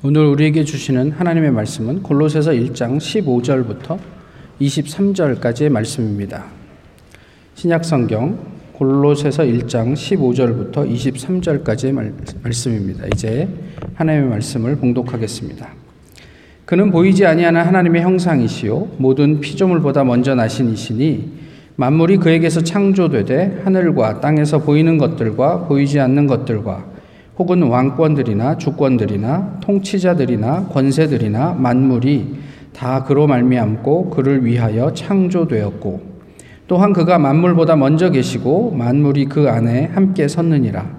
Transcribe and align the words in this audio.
오늘 0.00 0.26
우리에게 0.26 0.62
주시는 0.62 1.10
하나님의 1.10 1.50
말씀은 1.50 2.04
골로새서 2.04 2.52
1장 2.52 2.98
15절부터 2.98 3.98
23절까지의 4.60 5.70
말씀입니다. 5.70 6.44
신약 7.56 7.84
성경 7.84 8.38
골로새서 8.74 9.42
1장 9.42 9.94
15절부터 9.94 10.88
23절까지의 10.88 12.12
말씀입니다. 12.44 13.06
이제 13.12 13.48
하나님의 13.94 14.30
말씀을 14.30 14.76
봉독하겠습니다. 14.76 15.68
그는 16.64 16.92
보이지 16.92 17.26
아니하는 17.26 17.60
하나님의 17.60 18.02
형상이시요 18.02 18.90
모든 18.98 19.40
피조물보다 19.40 20.04
먼저 20.04 20.36
나신 20.36 20.70
이시니 20.70 21.32
만물이 21.74 22.18
그에게서 22.18 22.60
창조되되 22.60 23.62
하늘과 23.64 24.20
땅에서 24.20 24.58
보이는 24.58 24.96
것들과 24.96 25.66
보이지 25.66 25.98
않는 25.98 26.28
것들과 26.28 26.87
혹은 27.38 27.62
왕권들이나 27.62 28.58
주권들이나 28.58 29.58
통치자들이나 29.60 30.66
권세들이나 30.72 31.54
만물이 31.54 32.34
다 32.72 33.04
그로 33.04 33.26
말미암고 33.26 34.10
그를 34.10 34.44
위하여 34.44 34.92
창조되었고 34.92 36.18
또한 36.66 36.92
그가 36.92 37.18
만물보다 37.18 37.76
먼저 37.76 38.10
계시고 38.10 38.72
만물이 38.72 39.26
그 39.26 39.48
안에 39.48 39.86
함께 39.86 40.28
섰느니라. 40.28 40.98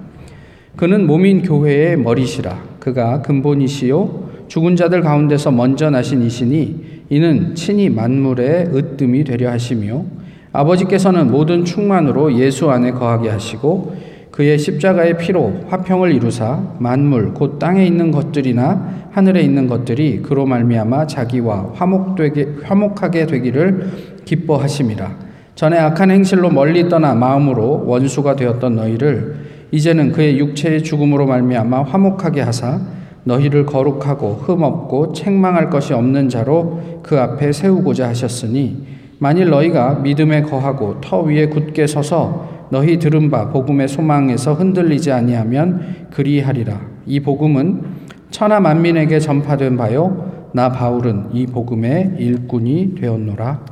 그는 0.75 1.05
몸인 1.05 1.43
교회의 1.43 1.97
머리시라. 1.97 2.57
그가 2.79 3.21
근본이시요 3.21 4.29
죽은 4.47 4.75
자들 4.75 5.01
가운데서 5.01 5.51
먼저 5.51 5.89
나신 5.89 6.23
이시니 6.23 7.03
이는 7.09 7.53
친히 7.53 7.89
만물의 7.89 8.71
으뜸이 8.73 9.25
되려 9.25 9.51
하시며 9.51 10.05
아버지께서는 10.51 11.29
모든 11.29 11.65
충만으로 11.65 12.33
예수 12.39 12.71
안에 12.71 12.91
거하게 12.91 13.29
하시고 13.29 13.95
그의 14.39 14.57
십자가의 14.57 15.17
피로 15.17 15.53
화평을 15.67 16.13
이루사 16.13 16.61
만물 16.79 17.33
곧 17.33 17.59
땅에 17.59 17.85
있는 17.85 18.09
것들이나 18.09 19.09
하늘에 19.11 19.41
있는 19.41 19.67
것들이 19.67 20.21
그로 20.21 20.45
말미암아 20.45 21.07
자기와 21.07 21.73
화목되게 21.73 22.59
화목하게 22.63 23.25
되기를 23.25 23.89
기뻐하심이라. 24.23 25.11
전에 25.55 25.77
악한 25.77 26.11
행실로 26.11 26.51
멀리 26.51 26.87
떠나 26.87 27.15
마음으로 27.15 27.83
원수가 27.85 28.37
되었던 28.37 28.77
너희를 28.77 29.35
이제는 29.71 30.13
그의 30.13 30.39
육체의 30.39 30.83
죽음으로 30.83 31.25
말미암아 31.25 31.81
화목하게 31.81 32.39
하사 32.39 32.79
너희를 33.25 33.65
거룩하고 33.65 34.35
흠없고 34.35 35.11
책망할 35.11 35.69
것이 35.69 35.93
없는 35.93 36.29
자로 36.29 37.01
그 37.03 37.19
앞에 37.19 37.51
세우고자 37.51 38.07
하셨으니 38.07 38.87
만일 39.17 39.49
너희가 39.49 39.95
믿음에 39.95 40.43
거하고 40.43 41.01
터 41.01 41.23
위에 41.23 41.47
굳게 41.47 41.87
서서 41.87 42.58
너희 42.69 42.99
들은 42.99 43.29
바 43.29 43.49
복음의 43.49 43.87
소망에서 43.87 44.53
흔들리지 44.53 45.11
아니하면 45.11 46.07
그리하리라. 46.11 46.81
이 47.05 47.19
복음은 47.19 47.83
천하 48.31 48.59
만민에게 48.59 49.19
전파된 49.19 49.77
바요 49.77 50.49
나 50.53 50.71
바울은 50.71 51.29
이 51.33 51.45
복음의 51.45 52.15
일꾼이 52.19 52.95
되었노라. 52.95 53.65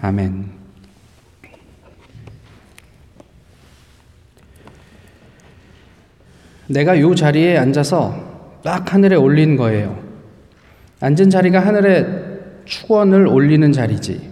아멘. 0.00 0.52
내가 6.68 6.98
요 7.00 7.14
자리에 7.14 7.58
앉아서 7.58 8.60
딱 8.64 8.94
하늘에 8.94 9.16
올린 9.16 9.56
거예요. 9.56 9.98
앉은 11.00 11.30
자리가 11.30 11.60
하늘에 11.60 12.06
축원을 12.64 13.26
올리는 13.26 13.72
자리지. 13.72 14.31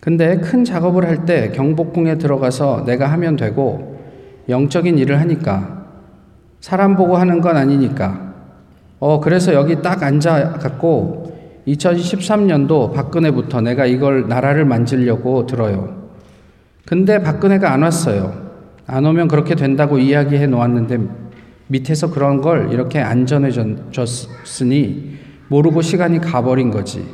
근데 0.00 0.38
큰 0.38 0.64
작업을 0.64 1.06
할 1.06 1.24
때 1.26 1.50
경복궁에 1.50 2.16
들어가서 2.18 2.84
내가 2.86 3.06
하면 3.12 3.36
되고 3.36 3.98
영적인 4.48 4.96
일을 4.98 5.20
하니까 5.20 5.86
사람 6.60 6.96
보고 6.96 7.16
하는 7.16 7.40
건 7.40 7.56
아니니까 7.56 8.34
어 8.98 9.20
그래서 9.20 9.52
여기 9.54 9.82
딱 9.82 10.02
앉아 10.02 10.54
갖고 10.54 11.38
2013년도 11.68 12.92
박근혜부터 12.94 13.60
내가 13.60 13.84
이걸 13.86 14.28
나라를 14.28 14.64
만지려고 14.64 15.46
들어요. 15.46 16.08
근데 16.86 17.22
박근혜가 17.22 17.70
안 17.72 17.82
왔어요. 17.82 18.50
안 18.86 19.04
오면 19.04 19.28
그렇게 19.28 19.54
된다고 19.54 19.98
이야기해 19.98 20.46
놓았는데 20.46 20.98
밑에서 21.68 22.10
그런 22.10 22.40
걸 22.40 22.72
이렇게 22.72 22.98
안전해졌으니 22.98 24.00
모르고 25.48 25.82
시간이 25.82 26.20
가버린 26.20 26.70
거지. 26.70 27.04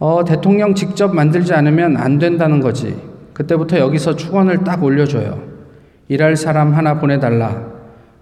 어, 0.00 0.24
대통령 0.24 0.74
직접 0.74 1.14
만들지 1.14 1.52
않으면 1.52 1.98
안 1.98 2.18
된다는 2.18 2.60
거지. 2.60 2.96
그때부터 3.34 3.78
여기서 3.78 4.16
축원을 4.16 4.64
딱 4.64 4.82
올려줘요. 4.82 5.42
일할 6.08 6.36
사람 6.36 6.72
하나 6.72 6.98
보내달라. 6.98 7.66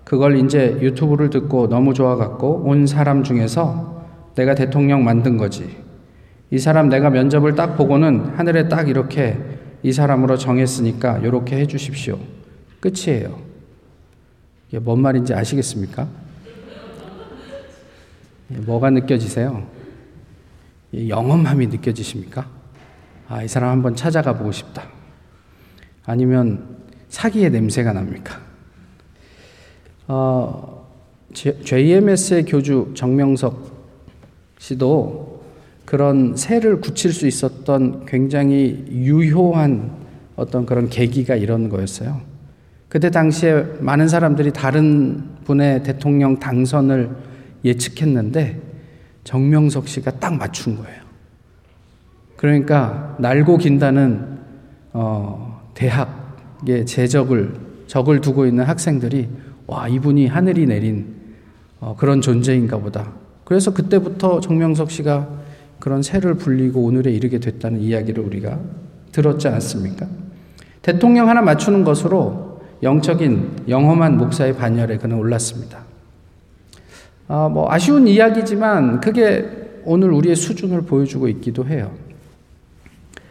그걸 0.03 0.39
이제 0.39 0.77
유튜브를 0.81 1.31
듣고 1.31 1.69
너무 1.69 1.95
좋아갖고 1.95 2.65
온 2.65 2.89
사람 2.89 3.23
중에서 3.23 4.05
내가 4.35 4.57
대통령 4.57 5.05
만든 5.05 5.37
거지. 5.37 5.77
이 6.51 6.59
사람 6.59 6.89
내가 6.89 7.11
면접을 7.11 7.55
딱 7.55 7.77
보고는 7.77 8.33
하늘에 8.37 8.69
딱 8.69 8.89
이렇게 8.89 9.39
이 9.85 9.93
사람으로 9.93 10.37
정했으니까 10.37 11.19
이렇게 11.19 11.59
해 11.59 11.67
주십시오. 11.67 12.19
끝이에요. 12.81 13.39
이게 14.69 14.81
뭔 14.81 15.01
말인지 15.01 15.33
아시겠습니까? 15.33 16.09
뭐가 18.49 18.91
느껴지세요? 18.91 19.78
영험함이 20.95 21.67
느껴지십니까? 21.69 22.47
아, 23.29 23.43
이 23.43 23.49
사람 23.49 23.71
한번 23.71 23.95
찾아가 23.95 24.35
보고 24.35 24.53
싶다. 24.53 24.85
아니면 26.07 26.79
사기의 27.09 27.51
냄새가 27.51 27.93
납니까? 27.93 28.41
어, 30.07 30.89
JMS의 31.35 32.45
교주 32.45 32.93
정명석 32.95 33.77
씨도 34.59 35.43
그런 35.85 36.37
새를 36.37 36.81
굳힐 36.81 37.13
수 37.13 37.27
있었던 37.27 38.07
굉장히 38.07 38.87
유효한 38.91 39.91
어떤 40.37 40.67
그런 40.67 40.89
계기가 40.89 41.35
이런 41.35 41.69
거였어요. 41.69 42.21
그때 42.89 43.11
당시에 43.11 43.65
많은 43.81 44.09
사람들이 44.09 44.53
다른 44.53 45.37
분의 45.45 45.83
대통령 45.83 46.39
당선을 46.39 47.11
예측했는데 47.65 48.68
정명석 49.25 49.89
씨가 49.89 50.13
딱 50.13 50.35
맞춘 50.35 50.77
거예요. 50.77 51.03
그러니까 52.37 53.17
날고 53.19 53.59
긴다는 53.59 54.39
어, 54.93 55.61
대학의 55.75 56.87
제적을 56.87 57.55
적을 57.87 58.21
두고 58.21 58.47
있는 58.47 58.65
학생들이 58.65 59.29
와 59.67 59.89
이분이 59.89 60.27
하늘이 60.27 60.67
내린 60.67 61.15
어, 61.81 61.97
그런 61.99 62.21
존재인가 62.21 62.79
보다. 62.79 63.13
그래서 63.45 63.73
그때부터 63.73 64.41
정명석 64.41 64.91
씨가 64.91 65.29
그런 65.79 66.03
새를 66.03 66.35
불리고 66.35 66.83
오늘에 66.83 67.11
이르게 67.13 67.39
됐다는 67.39 67.81
이야기를 67.81 68.23
우리가 68.23 68.59
들었지 69.13 69.49
않았습니까? 69.49 70.07
대통령 70.83 71.29
하나 71.29 71.43
맞추는 71.43 71.85
것으로 71.85 72.61
영적인 72.83 73.65
영험한 73.69 74.17
목사의 74.19 74.57
반열에 74.57 74.99
그는 74.99 75.17
올랐습니다. 75.17 75.88
아, 77.29 77.49
뭐 77.49 77.71
아쉬운 77.71 78.09
이야기지만 78.09 79.01
그게 79.01 79.45
오늘 79.85 80.11
우리의 80.13 80.35
수준을 80.35 80.83
보여주고 80.83 81.29
있기도 81.29 81.67
해요. 81.67 81.91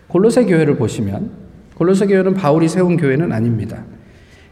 골로새 0.07 0.45
교회를 0.45 0.77
보시면 0.77 1.31
골로새 1.75 2.07
교회는 2.07 2.35
바울이 2.35 2.67
세운 2.67 2.97
교회는 2.97 3.31
아닙니다. 3.31 3.83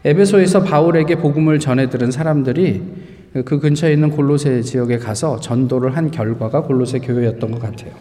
에베소에서 0.04 0.62
바울에게 0.62 1.16
복음을 1.16 1.58
전해 1.58 1.88
들은 1.88 2.10
사람들이 2.10 2.82
그 3.44 3.58
근처에 3.58 3.92
있는 3.92 4.10
골로새 4.10 4.62
지역에 4.62 4.98
가서 4.98 5.40
전도를 5.40 5.96
한 5.96 6.10
결과가 6.10 6.62
골로새 6.62 7.00
교회였던 7.00 7.50
것 7.50 7.60
같아요. 7.60 7.92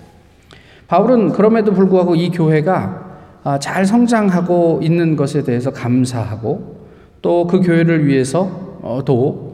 바울은 0.88 1.32
그럼에도 1.32 1.74
불구하고 1.74 2.16
이 2.16 2.30
교회가 2.30 3.06
아, 3.44 3.60
잘 3.60 3.86
성장하고 3.86 4.80
있는 4.82 5.16
것에 5.16 5.44
대해서 5.44 5.72
감사하고 5.72 6.76
또 7.22 7.48
그 7.48 7.60
교회를 7.62 8.08
위해서도 8.08 9.45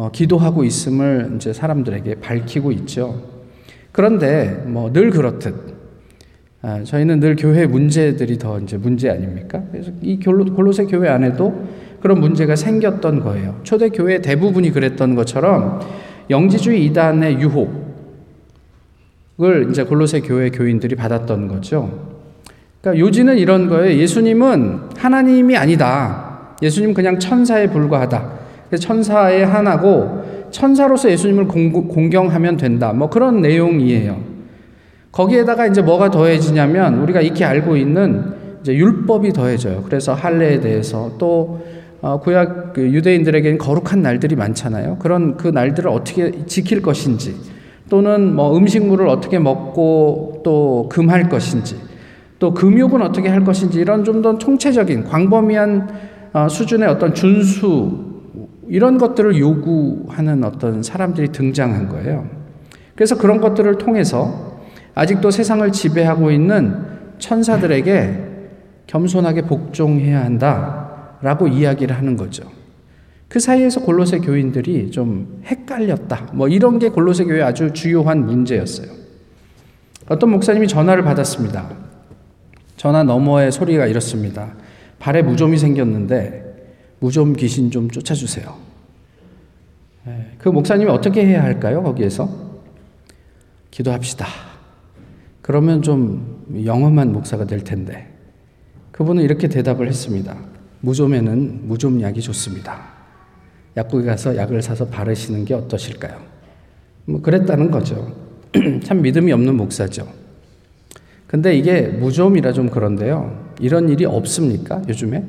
어, 0.00 0.10
기도하고 0.10 0.64
있음을 0.64 1.32
이제 1.36 1.52
사람들에게 1.52 2.14
밝히고 2.20 2.72
있죠. 2.72 3.22
그런데 3.92 4.62
뭐 4.66 4.90
늘 4.90 5.10
그렇듯 5.10 5.54
아, 6.62 6.82
저희는 6.84 7.20
늘 7.20 7.36
교회 7.36 7.66
문제들이 7.66 8.38
더 8.38 8.58
이제 8.60 8.78
문제 8.78 9.10
아닙니까? 9.10 9.62
그래서 9.70 9.90
이 10.00 10.18
골로새 10.18 10.86
교회 10.86 11.10
안에도 11.10 11.66
그런 12.00 12.18
문제가 12.20 12.56
생겼던 12.56 13.20
거예요. 13.20 13.60
초대 13.62 13.90
교회 13.90 14.22
대부분이 14.22 14.70
그랬던 14.70 15.14
것처럼 15.16 15.80
영지주의 16.30 16.82
이단의 16.86 17.38
유혹을 17.40 17.80
이제 19.70 19.84
골로새 19.84 20.20
교회 20.20 20.48
교인들이 20.48 20.96
받았던 20.96 21.48
거죠. 21.48 22.08
그러니까 22.80 23.04
요지는 23.04 23.36
이런 23.36 23.68
거예요. 23.68 23.98
예수님은 23.98 24.80
하나님이 24.96 25.58
아니다. 25.58 26.54
예수님 26.62 26.94
그냥 26.94 27.18
천사에 27.18 27.66
불과하다. 27.68 28.39
천사의 28.78 29.46
하나고 29.46 30.48
천사로서 30.50 31.10
예수님을 31.10 31.46
공, 31.48 32.10
경하면 32.10 32.56
된다. 32.56 32.92
뭐 32.92 33.08
그런 33.08 33.40
내용이에요. 33.40 34.18
거기에다가 35.12 35.66
이제 35.66 35.82
뭐가 35.82 36.10
더해지냐면 36.10 37.00
우리가 37.00 37.20
익히 37.20 37.44
알고 37.44 37.76
있는 37.76 38.32
이제 38.60 38.74
율법이 38.74 39.32
더해져요. 39.32 39.82
그래서 39.84 40.14
할례에 40.14 40.60
대해서 40.60 41.12
또 41.18 41.60
어, 42.02 42.18
구약 42.20 42.72
그 42.72 42.82
유대인들에게는 42.82 43.58
거룩한 43.58 44.02
날들이 44.02 44.36
많잖아요. 44.36 44.96
그런 44.98 45.36
그 45.36 45.48
날들을 45.48 45.90
어떻게 45.90 46.46
지킬 46.46 46.80
것인지 46.80 47.34
또는 47.90 48.34
뭐 48.34 48.56
음식물을 48.56 49.06
어떻게 49.08 49.38
먹고 49.38 50.40
또 50.44 50.88
금할 50.90 51.28
것인지 51.28 51.76
또 52.38 52.54
금욕은 52.54 53.02
어떻게 53.02 53.28
할 53.28 53.44
것인지 53.44 53.80
이런 53.80 54.04
좀 54.04 54.22
더 54.22 54.38
총체적인 54.38 55.04
광범위한 55.04 55.88
어, 56.32 56.48
수준의 56.48 56.88
어떤 56.88 57.14
준수 57.14 58.09
이런 58.70 58.98
것들을 58.98 59.36
요구하는 59.36 60.44
어떤 60.44 60.82
사람들이 60.84 61.32
등장한 61.32 61.88
거예요. 61.88 62.28
그래서 62.94 63.18
그런 63.18 63.40
것들을 63.40 63.78
통해서 63.78 64.60
아직도 64.94 65.32
세상을 65.32 65.70
지배하고 65.72 66.30
있는 66.30 66.76
천사들에게 67.18 68.28
겸손하게 68.86 69.42
복종해야 69.42 70.24
한다라고 70.24 71.48
이야기를 71.48 71.96
하는 71.96 72.16
거죠. 72.16 72.44
그 73.28 73.40
사이에서 73.40 73.80
골로새 73.80 74.18
교인들이 74.18 74.92
좀 74.92 75.42
헷갈렸다. 75.46 76.28
뭐 76.32 76.46
이런 76.48 76.78
게 76.78 76.90
골로새 76.90 77.24
교회 77.24 77.42
아주 77.42 77.72
주요한 77.72 78.24
문제였어요. 78.24 78.88
어떤 80.08 80.30
목사님이 80.30 80.68
전화를 80.68 81.02
받았습니다. 81.02 81.70
전화 82.76 83.02
너머의 83.02 83.50
소리가 83.50 83.86
이렇습니다. 83.86 84.52
발에 85.00 85.22
무좀이 85.22 85.56
생겼는데 85.56 86.49
무좀 87.00 87.34
귀신 87.34 87.70
좀 87.70 87.90
쫓아주세요. 87.90 88.54
네, 90.06 90.32
그 90.38 90.48
목사님이 90.48 90.90
어떻게 90.90 91.26
해야 91.26 91.42
할까요? 91.42 91.82
거기에서 91.82 92.28
기도합시다. 93.70 94.26
그러면 95.42 95.82
좀 95.82 96.62
영험한 96.64 97.12
목사가 97.12 97.44
될 97.44 97.64
텐데 97.64 98.08
그분은 98.92 99.22
이렇게 99.22 99.48
대답을 99.48 99.88
했습니다. 99.88 100.36
무좀에는 100.80 101.66
무좀약이 101.66 102.20
좋습니다. 102.20 103.00
약국에 103.76 104.04
가서 104.04 104.36
약을 104.36 104.62
사서 104.62 104.86
바르시는 104.86 105.44
게 105.44 105.54
어떠실까요? 105.54 106.20
뭐 107.06 107.20
그랬다는 107.22 107.70
거죠. 107.70 108.14
참 108.84 109.02
믿음이 109.02 109.32
없는 109.32 109.56
목사죠. 109.56 110.06
근데 111.26 111.56
이게 111.56 111.82
무좀이라 111.82 112.52
좀 112.52 112.68
그런데요. 112.68 113.54
이런 113.60 113.88
일이 113.88 114.04
없습니까? 114.04 114.82
요즘에? 114.88 115.24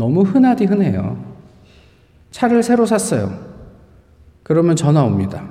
너무 0.00 0.22
흔하디 0.22 0.64
흔해요. 0.64 1.22
차를 2.30 2.62
새로 2.62 2.86
샀어요. 2.86 3.38
그러면 4.42 4.74
전화 4.74 5.04
옵니다. 5.04 5.44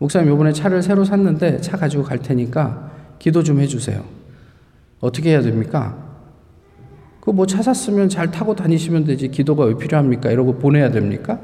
목사님, 0.00 0.28
요번에 0.30 0.52
차를 0.52 0.82
새로 0.82 1.04
샀는데 1.04 1.60
차 1.60 1.76
가지고 1.76 2.02
갈 2.02 2.18
테니까 2.18 2.90
기도 3.20 3.44
좀 3.44 3.60
해주세요. 3.60 4.02
어떻게 5.00 5.30
해야 5.30 5.40
됩니까? 5.42 5.96
그 7.20 7.30
뭐 7.30 7.46
차 7.46 7.62
샀으면 7.62 8.08
잘 8.08 8.30
타고 8.32 8.54
다니시면 8.56 9.04
되지 9.04 9.28
기도가 9.28 9.64
왜 9.64 9.74
필요합니까? 9.78 10.30
이러고 10.30 10.58
보내야 10.58 10.90
됩니까? 10.90 11.38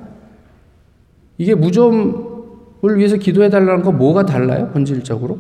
이게 1.39 1.55
무좀을 1.55 2.99
위해서 2.99 3.17
기도해 3.17 3.49
달라는 3.49 3.83
거 3.85 3.93
뭐가 3.93 4.27
달라요? 4.27 4.71
본질적으로? 4.73 5.39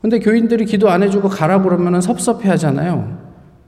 근데 0.00 0.20
교인들이 0.20 0.64
기도 0.66 0.88
안 0.88 1.02
해주고 1.02 1.28
가라 1.28 1.60
그러면 1.62 2.00
섭섭해 2.00 2.48
하잖아요. 2.50 3.18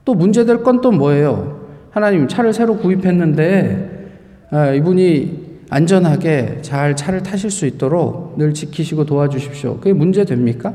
또 0.05 0.15
문제될 0.15 0.63
건 0.63 0.79
또 0.81 0.91
뭐예요? 0.91 1.60
하나님 1.91 2.27
차를 2.27 2.53
새로 2.53 2.77
구입했는데 2.77 4.47
아, 4.51 4.71
이분이 4.71 5.51
안전하게 5.69 6.59
잘 6.61 6.95
차를 6.95 7.23
타실 7.23 7.49
수 7.49 7.65
있도록 7.65 8.37
늘 8.37 8.53
지키시고 8.53 9.05
도와주십시오. 9.05 9.77
그게 9.77 9.93
문제 9.93 10.25
됩니까? 10.25 10.73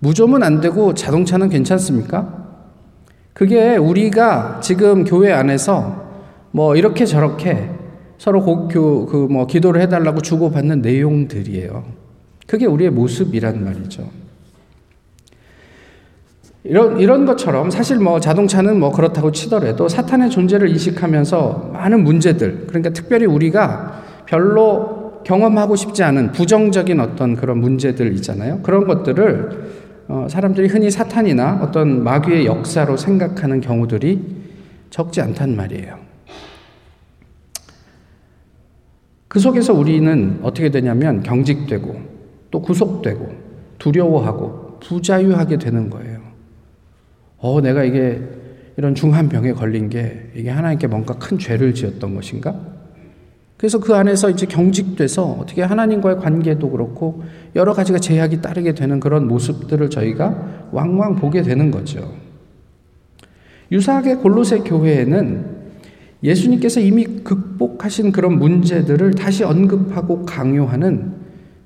무좀은 0.00 0.42
안 0.42 0.60
되고 0.60 0.94
자동차는 0.94 1.48
괜찮습니까? 1.48 2.48
그게 3.32 3.76
우리가 3.76 4.60
지금 4.60 5.04
교회 5.04 5.32
안에서 5.32 6.08
뭐 6.50 6.74
이렇게 6.74 7.04
저렇게 7.04 7.70
서로 8.18 8.44
그 8.68 9.28
뭐 9.30 9.46
기도를 9.46 9.80
해달라고 9.82 10.20
주고받는 10.20 10.82
내용들이에요. 10.82 11.84
그게 12.46 12.66
우리의 12.66 12.90
모습이란 12.90 13.64
말이죠. 13.64 14.08
이런, 16.62 17.00
이런 17.00 17.24
것처럼 17.24 17.70
사실 17.70 17.98
뭐 17.98 18.20
자동차는 18.20 18.78
뭐 18.78 18.92
그렇다고 18.92 19.32
치더라도 19.32 19.88
사탄의 19.88 20.30
존재를 20.30 20.68
인식하면서 20.68 21.70
많은 21.72 22.04
문제들, 22.04 22.66
그러니까 22.66 22.90
특별히 22.90 23.24
우리가 23.26 24.02
별로 24.26 25.22
경험하고 25.24 25.76
싶지 25.76 26.02
않은 26.02 26.32
부정적인 26.32 27.00
어떤 27.00 27.36
그런 27.36 27.58
문제들 27.58 28.12
있잖아요. 28.16 28.60
그런 28.62 28.86
것들을 28.86 29.80
어, 30.08 30.26
사람들이 30.28 30.68
흔히 30.68 30.90
사탄이나 30.90 31.60
어떤 31.62 32.02
마귀의 32.02 32.46
역사로 32.46 32.96
생각하는 32.96 33.60
경우들이 33.60 34.20
적지 34.90 35.20
않단 35.20 35.56
말이에요. 35.56 35.98
그 39.28 39.38
속에서 39.38 39.72
우리는 39.72 40.40
어떻게 40.42 40.70
되냐면 40.70 41.22
경직되고 41.22 42.00
또 42.50 42.60
구속되고 42.60 43.30
두려워하고 43.78 44.80
부자유하게 44.80 45.58
되는 45.58 45.88
거예요. 45.88 46.09
어, 47.40 47.60
내가 47.60 47.84
이게 47.84 48.20
이런 48.76 48.94
중한 48.94 49.28
병에 49.28 49.52
걸린 49.52 49.88
게 49.88 50.30
이게 50.34 50.50
하나님께 50.50 50.86
뭔가 50.86 51.14
큰 51.14 51.38
죄를 51.38 51.74
지었던 51.74 52.14
것인가? 52.14 52.54
그래서 53.56 53.78
그 53.78 53.94
안에서 53.94 54.30
이제 54.30 54.46
경직돼서 54.46 55.32
어떻게 55.32 55.60
하나님과의 55.62 56.16
관계도 56.16 56.70
그렇고 56.70 57.22
여러 57.54 57.74
가지가 57.74 57.98
제약이 57.98 58.40
따르게 58.40 58.74
되는 58.74 59.00
그런 59.00 59.28
모습들을 59.28 59.90
저희가 59.90 60.68
왕왕 60.72 61.16
보게 61.16 61.42
되는 61.42 61.70
거죠. 61.70 62.10
유사하게 63.70 64.16
골로새 64.16 64.60
교회에는 64.60 65.60
예수님께서 66.22 66.80
이미 66.80 67.04
극복하신 67.04 68.12
그런 68.12 68.38
문제들을 68.38 69.12
다시 69.12 69.44
언급하고 69.44 70.24
강요하는 70.24 71.12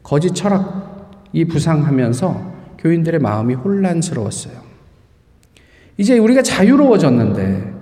거짓 0.02 0.34
철학이 0.34 1.44
부상하면서 1.48 2.54
교인들의 2.78 3.20
마음이 3.20 3.54
혼란스러웠어요. 3.54 4.63
이제 5.96 6.18
우리가 6.18 6.42
자유로워졌는데, 6.42 7.72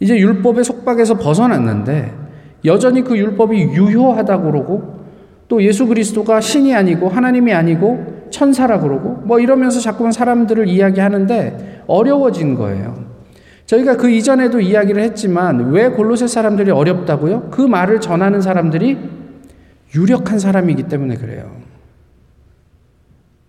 이제 0.00 0.16
율법의 0.18 0.64
속박에서 0.64 1.14
벗어났는데, 1.18 2.20
여전히 2.64 3.02
그 3.02 3.16
율법이 3.16 3.56
유효하다고 3.58 4.50
그러고 4.50 5.00
또 5.48 5.62
예수 5.62 5.86
그리스도가 5.86 6.40
신이 6.40 6.74
아니고 6.74 7.08
하나님이 7.08 7.52
아니고 7.52 8.28
천사라 8.30 8.80
그러고 8.80 9.20
뭐 9.24 9.40
이러면서 9.40 9.80
자꾸만 9.80 10.12
사람들을 10.12 10.68
이야기하는데 10.68 11.82
어려워진 11.86 12.54
거예요. 12.54 13.10
저희가 13.66 13.96
그 13.96 14.10
이전에도 14.10 14.60
이야기를 14.60 15.02
했지만 15.02 15.70
왜 15.70 15.88
골로새 15.88 16.26
사람들이 16.28 16.70
어렵다고요? 16.70 17.48
그 17.50 17.62
말을 17.62 18.00
전하는 18.00 18.40
사람들이 18.40 18.98
유력한 19.94 20.38
사람이기 20.38 20.84
때문에 20.84 21.16
그래요. 21.16 21.50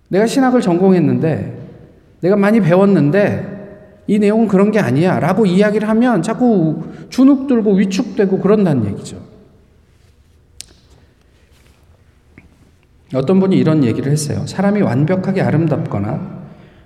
내가 0.09 0.25
신학을 0.25 0.61
전공했는데 0.61 1.57
내가 2.21 2.35
많이 2.35 2.61
배웠는데 2.61 3.50
이 4.11 4.19
내용은 4.19 4.49
그런 4.49 4.71
게 4.71 4.79
아니야. 4.79 5.21
라고 5.21 5.45
이야기를 5.45 5.87
하면 5.87 6.21
자꾸 6.21 6.83
주눅 7.07 7.47
들고 7.47 7.75
위축되고 7.75 8.39
그런다는 8.41 8.85
얘기죠. 8.87 9.15
어떤 13.13 13.39
분이 13.39 13.55
이런 13.55 13.85
얘기를 13.85 14.11
했어요. 14.11 14.45
사람이 14.45 14.81
완벽하게 14.81 15.41
아름답거나 15.41 16.41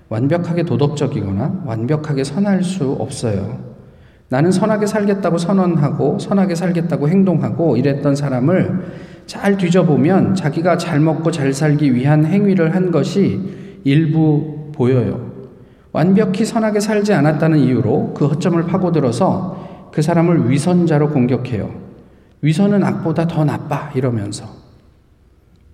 완벽하게 0.08 0.62
도덕적이거나 0.62 1.64
완벽하게 1.66 2.22
선할 2.22 2.62
수 2.62 2.92
없어요. 2.92 3.58
나는 4.28 4.52
선하게 4.52 4.86
살겠다고 4.86 5.38
선언하고 5.38 6.20
선하게 6.20 6.54
살겠다고 6.54 7.08
행동하고 7.08 7.76
이랬던 7.76 8.14
사람을 8.14 8.84
잘 9.26 9.56
뒤져보면 9.56 10.36
자기가 10.36 10.78
잘 10.78 11.00
먹고 11.00 11.32
잘 11.32 11.52
살기 11.52 11.92
위한 11.92 12.24
행위를 12.24 12.76
한 12.76 12.92
것이 12.92 13.40
일부 13.82 14.70
보여요. 14.72 15.25
완벽히 15.96 16.44
선하게 16.44 16.80
살지 16.80 17.14
않았다는 17.14 17.56
이유로 17.58 18.12
그 18.14 18.26
허점을 18.26 18.62
파고들어서 18.66 19.88
그 19.92 20.02
사람을 20.02 20.50
위선자로 20.50 21.08
공격해요. 21.08 21.70
위선은 22.42 22.84
악보다 22.84 23.26
더 23.26 23.46
나빠 23.46 23.90
이러면서. 23.94 24.44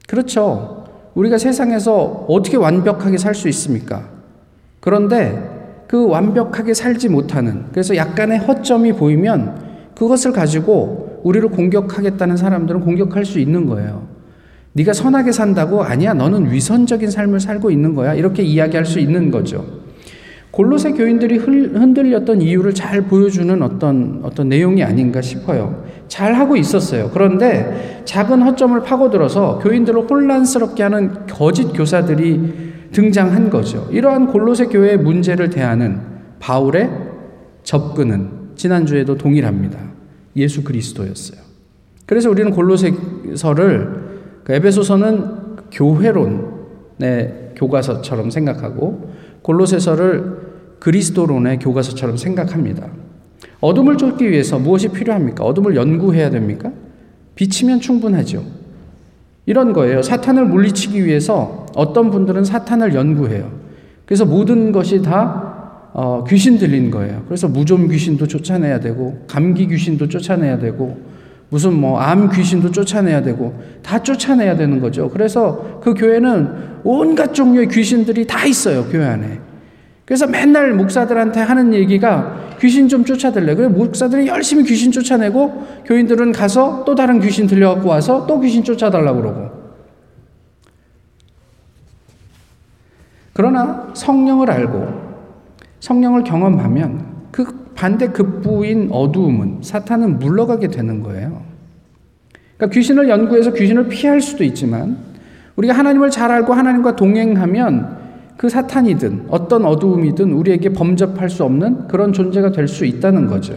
그렇죠. 0.07 0.85
우리가 1.17 1.39
세상에서 1.39 2.27
어떻게 2.29 2.57
완벽하게 2.57 3.19
살 3.19 3.35
수 3.35 3.49
있습니까? 3.49 4.05
그런데 4.79 5.85
그 5.89 6.07
완벽하게 6.07 6.73
살지 6.73 7.09
못하는 7.09 7.65
그래서 7.73 7.97
약간의 7.97 8.39
허점이 8.39 8.93
보이면 8.93 9.91
그것을 9.97 10.31
가지고 10.31 11.21
우리를 11.25 11.49
공격하겠다는 11.49 12.37
사람들은 12.37 12.81
공격할 12.83 13.25
수 13.25 13.41
있는 13.41 13.67
거예요. 13.67 14.07
네가 14.75 14.93
선하게 14.93 15.33
산다고 15.33 15.83
아니야 15.83 16.15
너는 16.15 16.53
위선적인 16.53 17.11
삶을 17.11 17.41
살고 17.41 17.73
있는 17.73 17.97
거야 17.97 18.15
이렇게 18.15 18.45
이야기할 18.45 18.87
수 18.87 19.01
있는 19.01 19.33
거죠. 19.33 19.82
골로새 20.53 20.93
교인들이 20.93 21.39
흔들렸던 21.39 22.43
이유를 22.43 22.75
잘 22.75 23.03
보여주는 23.03 23.63
어떤 23.63 24.21
어떤 24.23 24.51
내용이 24.51 24.85
아닌가 24.85 25.23
싶어요. 25.23 25.83
잘 26.09 26.35
하고 26.35 26.57
있었어요. 26.57 27.11
그런데 27.13 28.03
작은 28.05 28.43
허점을 28.43 28.79
파고들어서 28.83 29.61
교인들을 29.61 30.09
혼란스럽게 30.11 30.83
하는 30.83 31.27
거짓 31.27 31.73
교사들이 31.73 32.73
등장한 32.93 33.49
거죠. 33.49 33.89
이러한 33.91 34.27
골로새 34.27 34.67
교회의 34.67 34.99
문제를 34.99 35.49
대하는 35.49 36.01
바울의 36.39 36.91
접근은 37.63 38.53
지난주에도 38.55 39.17
동일합니다. 39.17 39.79
예수 40.37 40.63
그리스도였어요. 40.65 41.41
그래서 42.05 42.29
우리는 42.29 42.51
골로새서를 42.51 44.03
그 44.45 44.53
에베소서는 44.53 45.25
교회론의 45.71 47.53
교과서처럼 47.57 48.29
생각하고 48.29 49.13
골로새서를 49.41 50.42
그리스도론의 50.83 51.61
교과서처럼 51.61 52.17
생각합니다. 52.17 52.89
어둠을 53.61 53.97
쫓기 53.99 54.29
위해서 54.29 54.59
무엇이 54.59 54.89
필요합니까? 54.89 55.45
어둠을 55.45 55.77
연구해야 55.77 56.31
됩니까? 56.31 56.73
비치면 57.37 57.79
충분하죠. 57.79 58.43
이런 59.47 59.73
거예요. 59.73 60.03
사탄을 60.03 60.45
물리치기 60.47 61.05
위해서 61.05 61.67
어떤 61.77 62.11
분들은 62.11 62.45
사탄을 62.45 62.95
연구해요. 62.95 63.53
그래서 64.07 64.25
모든 64.25 64.73
것이 64.73 65.03
다 65.03 65.91
어, 65.95 66.25
귀신 66.27 66.59
들린 66.59 66.91
거예요. 66.91 67.23
그래서 67.27 67.47
무좀 67.47 67.87
귀신도 67.89 68.27
쫓아내야 68.27 68.81
되고, 68.81 69.25
감기 69.29 69.69
귀신도 69.69 70.09
쫓아내야 70.09 70.59
되고, 70.59 70.99
무슨 71.51 71.75
뭐 71.75 72.01
암 72.01 72.31
귀신도 72.31 72.73
쫓아내야 72.73 73.23
되고, 73.23 73.55
다 73.83 74.03
쫓아내야 74.03 74.57
되는 74.57 74.81
거죠. 74.81 75.11
그래서 75.11 75.81
그 75.83 75.93
교회는 75.93 76.49
온갖 76.83 77.35
종류의 77.35 77.69
귀신들이 77.69 78.27
다 78.27 78.47
있어요, 78.47 78.87
교회 78.87 79.05
안에. 79.05 79.52
그래서 80.05 80.27
맨날 80.27 80.73
목사들한테 80.73 81.41
하는 81.41 81.73
얘기가 81.73 82.57
귀신 82.61 82.89
좀 82.89 83.05
쫓아들래. 83.05 83.55
그래 83.55 83.69
목사들이 83.69 84.27
열심히 84.27 84.65
귀신 84.65 84.93
쫓아내고 84.93 85.67
교인들은 85.85 86.33
가서 86.33 86.85
또 86.85 86.95
다른 86.95 87.21
귀신 87.21 87.47
들려갖고 87.47 87.89
와서 87.89 88.27
또 88.27 88.41
귀신 88.41 88.63
쫓아달라고 88.65 89.21
그러고. 89.21 89.63
그러나 93.33 93.89
성령을 93.95 94.51
알고 94.51 95.03
성령을 95.81 96.23
경험하면 96.25 97.07
그 97.31 97.45
반대 97.75 98.09
급부인 98.09 98.91
어두움은 98.93 99.59
사탄은 99.63 100.19
물러가게 100.19 100.69
되는 100.69 101.03
거예요. 101.03 101.43
그러니까 102.57 102.75
귀신을 102.75 103.09
연구해서 103.09 103.53
귀신을 103.53 103.89
피할 103.89 104.21
수도 104.21 104.45
있지만 104.45 104.99
우리가 105.57 105.75
하나님을 105.75 106.11
잘 106.11 106.31
알고 106.31 106.53
하나님과 106.53 106.97
동행하면 106.97 107.99
그 108.37 108.49
사탄이든 108.49 109.27
어떤 109.29 109.65
어두움이든 109.65 110.33
우리에게 110.33 110.71
범접할 110.71 111.31
수 111.31 111.45
없는 111.45 111.89
그런 111.89 112.13
존재가 112.13 112.53
될 112.53 112.69
수 112.69 112.85
있다는 112.85 113.27
거죠. 113.27 113.55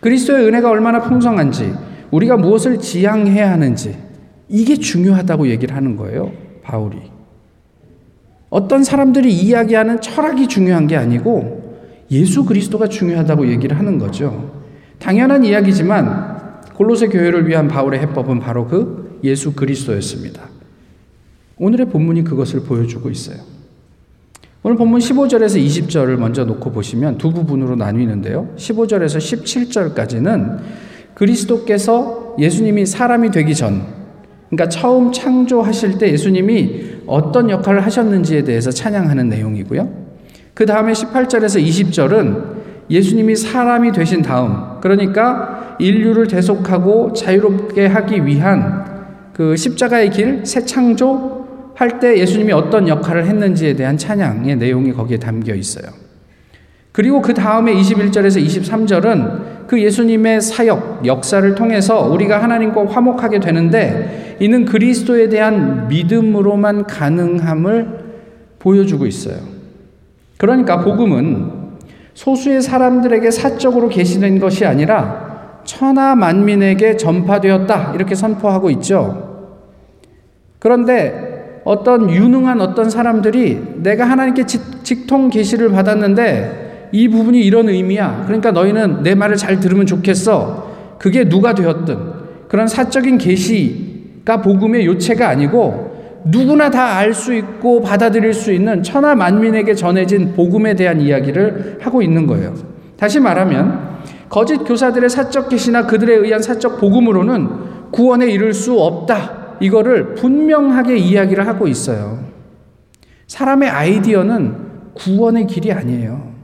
그리스도의 0.00 0.46
은혜가 0.46 0.70
얼마나 0.70 1.00
풍성한지, 1.00 1.72
우리가 2.10 2.36
무엇을 2.36 2.78
지향해야 2.78 3.50
하는지, 3.50 3.96
이게 4.48 4.76
중요하다고 4.76 5.48
얘기를 5.48 5.74
하는 5.74 5.96
거예요, 5.96 6.32
바울이. 6.62 6.96
어떤 8.50 8.84
사람들이 8.84 9.32
이야기하는 9.32 10.00
철학이 10.00 10.46
중요한 10.46 10.86
게 10.86 10.96
아니고 10.96 11.80
예수 12.12 12.44
그리스도가 12.44 12.86
중요하다고 12.88 13.48
얘기를 13.48 13.76
하는 13.76 13.98
거죠. 13.98 14.62
당연한 15.00 15.44
이야기지만 15.44 16.62
골로새 16.74 17.08
교회를 17.08 17.48
위한 17.48 17.66
바울의 17.66 17.98
해법은 18.00 18.38
바로 18.38 18.68
그 18.68 19.18
예수 19.24 19.54
그리스도였습니다. 19.54 20.53
오늘의 21.58 21.86
본문이 21.86 22.24
그것을 22.24 22.60
보여주고 22.60 23.10
있어요. 23.10 23.38
오늘 24.62 24.76
본문 24.76 24.98
15절에서 25.00 25.62
20절을 25.64 26.16
먼저 26.16 26.44
놓고 26.44 26.72
보시면 26.72 27.18
두 27.18 27.32
부분으로 27.32 27.76
나뉘는데요. 27.76 28.48
15절에서 28.56 29.18
17절까지는 29.18 30.58
그리스도께서 31.14 32.34
예수님이 32.38 32.86
사람이 32.86 33.30
되기 33.30 33.54
전, 33.54 33.82
그러니까 34.48 34.68
처음 34.68 35.12
창조하실 35.12 35.98
때 35.98 36.10
예수님이 36.10 37.02
어떤 37.06 37.50
역할을 37.50 37.84
하셨는지에 37.84 38.44
대해서 38.44 38.70
찬양하는 38.70 39.28
내용이고요. 39.28 39.88
그 40.54 40.66
다음에 40.66 40.92
18절에서 40.92 41.62
20절은 41.62 42.54
예수님이 42.90 43.36
사람이 43.36 43.92
되신 43.92 44.22
다음, 44.22 44.80
그러니까 44.80 45.76
인류를 45.78 46.26
대속하고 46.26 47.12
자유롭게 47.12 47.86
하기 47.86 48.26
위한 48.26 48.84
그 49.32 49.56
십자가의 49.56 50.10
길, 50.10 50.46
새 50.46 50.64
창조, 50.64 51.43
할 51.74 51.98
때 52.00 52.18
예수님이 52.18 52.52
어떤 52.52 52.88
역할을 52.88 53.26
했는지에 53.26 53.74
대한 53.74 53.96
찬양의 53.96 54.56
내용이 54.56 54.92
거기에 54.92 55.18
담겨 55.18 55.54
있어요. 55.54 55.86
그리고 56.92 57.20
그 57.20 57.34
다음에 57.34 57.74
21절에서 57.74 58.44
23절은 58.44 59.66
그 59.66 59.82
예수님의 59.82 60.40
사역, 60.40 61.04
역사를 61.04 61.54
통해서 61.56 62.08
우리가 62.08 62.40
하나님과 62.40 62.86
화목하게 62.86 63.40
되는데 63.40 64.36
이는 64.38 64.64
그리스도에 64.64 65.28
대한 65.28 65.88
믿음으로만 65.88 66.84
가능함을 66.84 68.04
보여주고 68.60 69.06
있어요. 69.06 69.38
그러니까 70.38 70.80
복음은 70.82 71.64
소수의 72.14 72.62
사람들에게 72.62 73.28
사적으로 73.32 73.88
계시된 73.88 74.38
것이 74.38 74.64
아니라 74.64 75.60
천하 75.64 76.14
만민에게 76.14 76.96
전파되었다. 76.96 77.92
이렇게 77.94 78.14
선포하고 78.14 78.70
있죠. 78.70 79.50
그런데 80.60 81.33
어떤 81.64 82.10
유능한 82.10 82.60
어떤 82.60 82.90
사람들이 82.90 83.60
내가 83.76 84.04
하나님께 84.04 84.44
직통 84.82 85.30
계시를 85.30 85.70
받았는데 85.70 86.90
이 86.92 87.08
부분이 87.08 87.40
이런 87.40 87.68
의미야. 87.68 88.24
그러니까 88.26 88.52
너희는 88.52 89.02
내 89.02 89.14
말을 89.14 89.36
잘 89.36 89.58
들으면 89.60 89.86
좋겠어. 89.86 90.72
그게 90.98 91.28
누가 91.28 91.54
되었든 91.54 91.98
그런 92.48 92.68
사적인 92.68 93.18
계시가 93.18 94.42
복음의 94.42 94.86
요체가 94.86 95.28
아니고 95.28 95.92
누구나 96.26 96.70
다 96.70 96.98
알 96.98 97.12
수 97.12 97.34
있고 97.34 97.82
받아들일 97.82 98.32
수 98.32 98.52
있는 98.52 98.82
천하 98.82 99.14
만민에게 99.14 99.74
전해진 99.74 100.34
복음에 100.34 100.74
대한 100.74 101.00
이야기를 101.00 101.78
하고 101.80 102.00
있는 102.00 102.26
거예요. 102.26 102.54
다시 102.96 103.20
말하면 103.20 103.94
거짓 104.28 104.58
교사들의 104.58 105.10
사적 105.10 105.48
계시나 105.48 105.86
그들에 105.86 106.14
의한 106.14 106.40
사적 106.40 106.78
복음으로는 106.80 107.48
구원에 107.90 108.26
이를 108.30 108.54
수 108.54 108.78
없다. 108.80 109.43
이거를 109.60 110.14
분명하게 110.14 110.96
이야기를 110.96 111.46
하고 111.46 111.68
있어요. 111.68 112.24
사람의 113.26 113.68
아이디어는 113.68 114.92
구원의 114.94 115.46
길이 115.46 115.72
아니에요. 115.72 116.34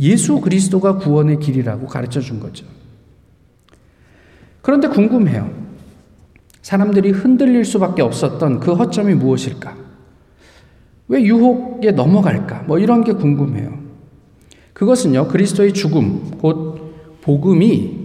예수 0.00 0.40
그리스도가 0.40 0.96
구원의 0.98 1.38
길이라고 1.38 1.86
가르쳐 1.86 2.20
준 2.20 2.40
거죠. 2.40 2.66
그런데 4.60 4.88
궁금해요. 4.88 5.50
사람들이 6.62 7.10
흔들릴 7.10 7.64
수밖에 7.64 8.02
없었던 8.02 8.60
그 8.60 8.74
허점이 8.74 9.14
무엇일까? 9.14 9.76
왜 11.08 11.22
유혹에 11.22 11.90
넘어갈까? 11.90 12.64
뭐 12.66 12.78
이런 12.78 13.04
게 13.04 13.12
궁금해요. 13.12 13.82
그것은요, 14.72 15.28
그리스도의 15.28 15.72
죽음, 15.72 16.38
곧 16.38 17.20
복음이 17.20 18.02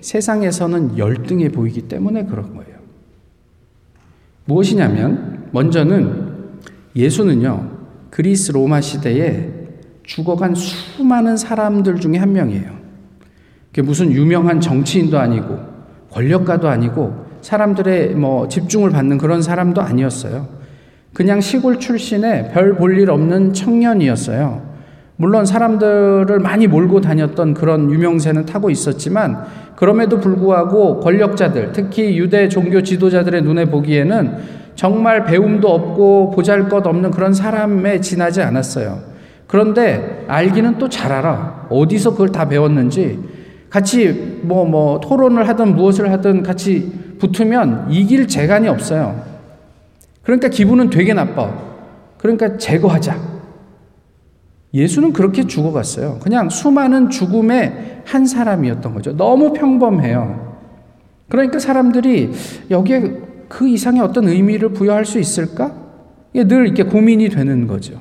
세상에서는 0.00 0.98
열등해 0.98 1.50
보이기 1.50 1.82
때문에 1.82 2.24
그런 2.24 2.54
거예요. 2.54 2.71
무엇이냐면 4.44 5.46
먼저는 5.52 6.32
예수는요 6.96 7.70
그리스 8.10 8.52
로마 8.52 8.80
시대에 8.80 9.48
죽어간 10.04 10.54
수많은 10.54 11.36
사람들 11.36 11.96
중에 12.00 12.18
한 12.18 12.32
명이에요. 12.32 12.70
그게 13.68 13.82
무슨 13.82 14.12
유명한 14.12 14.60
정치인도 14.60 15.18
아니고 15.18 15.58
권력가도 16.10 16.68
아니고 16.68 17.24
사람들의 17.40 18.14
뭐 18.16 18.48
집중을 18.48 18.90
받는 18.90 19.16
그런 19.18 19.40
사람도 19.40 19.80
아니었어요. 19.80 20.48
그냥 21.14 21.40
시골 21.40 21.78
출신의 21.78 22.52
별 22.52 22.76
볼 22.76 22.98
일 22.98 23.10
없는 23.10 23.52
청년이었어요. 23.54 24.71
물론 25.16 25.46
사람들을 25.46 26.38
많이 26.40 26.66
몰고 26.66 27.00
다녔던 27.00 27.54
그런 27.54 27.90
유명세는 27.90 28.46
타고 28.46 28.70
있었지만 28.70 29.44
그럼에도 29.76 30.18
불구하고 30.20 31.00
권력자들, 31.00 31.72
특히 31.72 32.18
유대 32.18 32.48
종교 32.48 32.82
지도자들의 32.82 33.42
눈에 33.42 33.66
보기에는 33.66 34.62
정말 34.74 35.24
배움도 35.24 35.68
없고 35.68 36.30
보잘 36.30 36.68
것 36.68 36.86
없는 36.86 37.10
그런 37.10 37.34
사람에 37.34 38.00
지나지 38.00 38.40
않았어요. 38.42 39.00
그런데 39.46 40.24
알기는 40.28 40.78
또 40.78 40.88
잘 40.88 41.12
알아. 41.12 41.66
어디서 41.68 42.12
그걸 42.12 42.30
다 42.30 42.48
배웠는지 42.48 43.18
같이 43.68 44.40
뭐, 44.42 44.64
뭐, 44.64 45.00
토론을 45.00 45.48
하든 45.48 45.76
무엇을 45.76 46.10
하든 46.12 46.42
같이 46.42 46.90
붙으면 47.18 47.86
이길 47.90 48.28
재간이 48.28 48.68
없어요. 48.68 49.22
그러니까 50.22 50.48
기분은 50.48 50.90
되게 50.90 51.14
나빠. 51.14 51.50
그러니까 52.18 52.56
제거하자. 52.56 53.31
예수는 54.74 55.12
그렇게 55.12 55.46
죽어갔어요. 55.46 56.18
그냥 56.22 56.48
수많은 56.48 57.10
죽음의 57.10 58.02
한 58.04 58.26
사람이었던 58.26 58.94
거죠. 58.94 59.16
너무 59.16 59.52
평범해요. 59.52 60.52
그러니까 61.28 61.58
사람들이 61.58 62.32
여기에 62.70 63.20
그 63.48 63.68
이상의 63.68 64.00
어떤 64.00 64.28
의미를 64.28 64.70
부여할 64.70 65.04
수 65.04 65.18
있을까? 65.18 65.72
늘 66.34 66.66
이렇게 66.66 66.84
고민이 66.84 67.28
되는 67.28 67.66
거죠. 67.66 68.00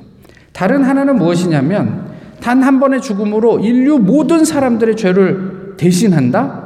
다른 0.53 0.83
하나는 0.83 1.17
무엇이냐면 1.17 2.09
단 2.39 2.63
한 2.63 2.79
번의 2.79 3.01
죽음으로 3.01 3.59
인류 3.59 3.99
모든 3.99 4.45
사람들의 4.45 4.95
죄를 4.95 5.75
대신한다? 5.77 6.61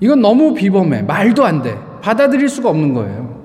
이건 0.00 0.20
너무 0.20 0.54
비범해. 0.54 1.02
말도 1.02 1.44
안 1.44 1.62
돼. 1.62 1.76
받아들일 2.02 2.48
수가 2.48 2.70
없는 2.70 2.92
거예요. 2.94 3.44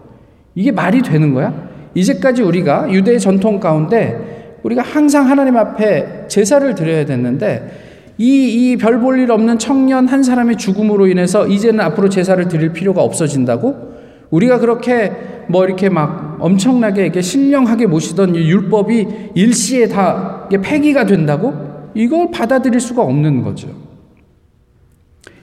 이게 0.55 0.71
말이 0.71 1.01
되는 1.01 1.33
거야? 1.33 1.69
이제까지 1.93 2.41
우리가 2.41 2.91
유대의 2.91 3.19
전통 3.19 3.59
가운데 3.59 4.28
우리가 4.63 4.81
항상 4.81 5.29
하나님 5.29 5.57
앞에 5.57 6.25
제사를 6.27 6.75
드려야 6.75 7.05
됐는데 7.05 7.87
이, 8.17 8.71
이 8.73 8.77
별 8.77 8.99
볼 8.99 9.19
일 9.19 9.31
없는 9.31 9.59
청년 9.59 10.07
한 10.07 10.23
사람의 10.23 10.57
죽음으로 10.57 11.07
인해서 11.07 11.47
이제는 11.47 11.79
앞으로 11.79 12.09
제사를 12.09 12.45
드릴 12.49 12.73
필요가 12.73 13.01
없어진다고? 13.01 13.93
우리가 14.29 14.59
그렇게 14.59 15.11
뭐 15.47 15.65
이렇게 15.65 15.89
막 15.89 16.37
엄청나게 16.39 17.03
이렇게 17.03 17.21
신령하게 17.21 17.87
모시던 17.87 18.35
율법이 18.35 19.07
일시에 19.35 19.87
다 19.87 20.47
폐기가 20.49 21.05
된다고? 21.05 21.53
이걸 21.95 22.29
받아들일 22.31 22.79
수가 22.79 23.01
없는 23.03 23.41
거죠. 23.41 23.69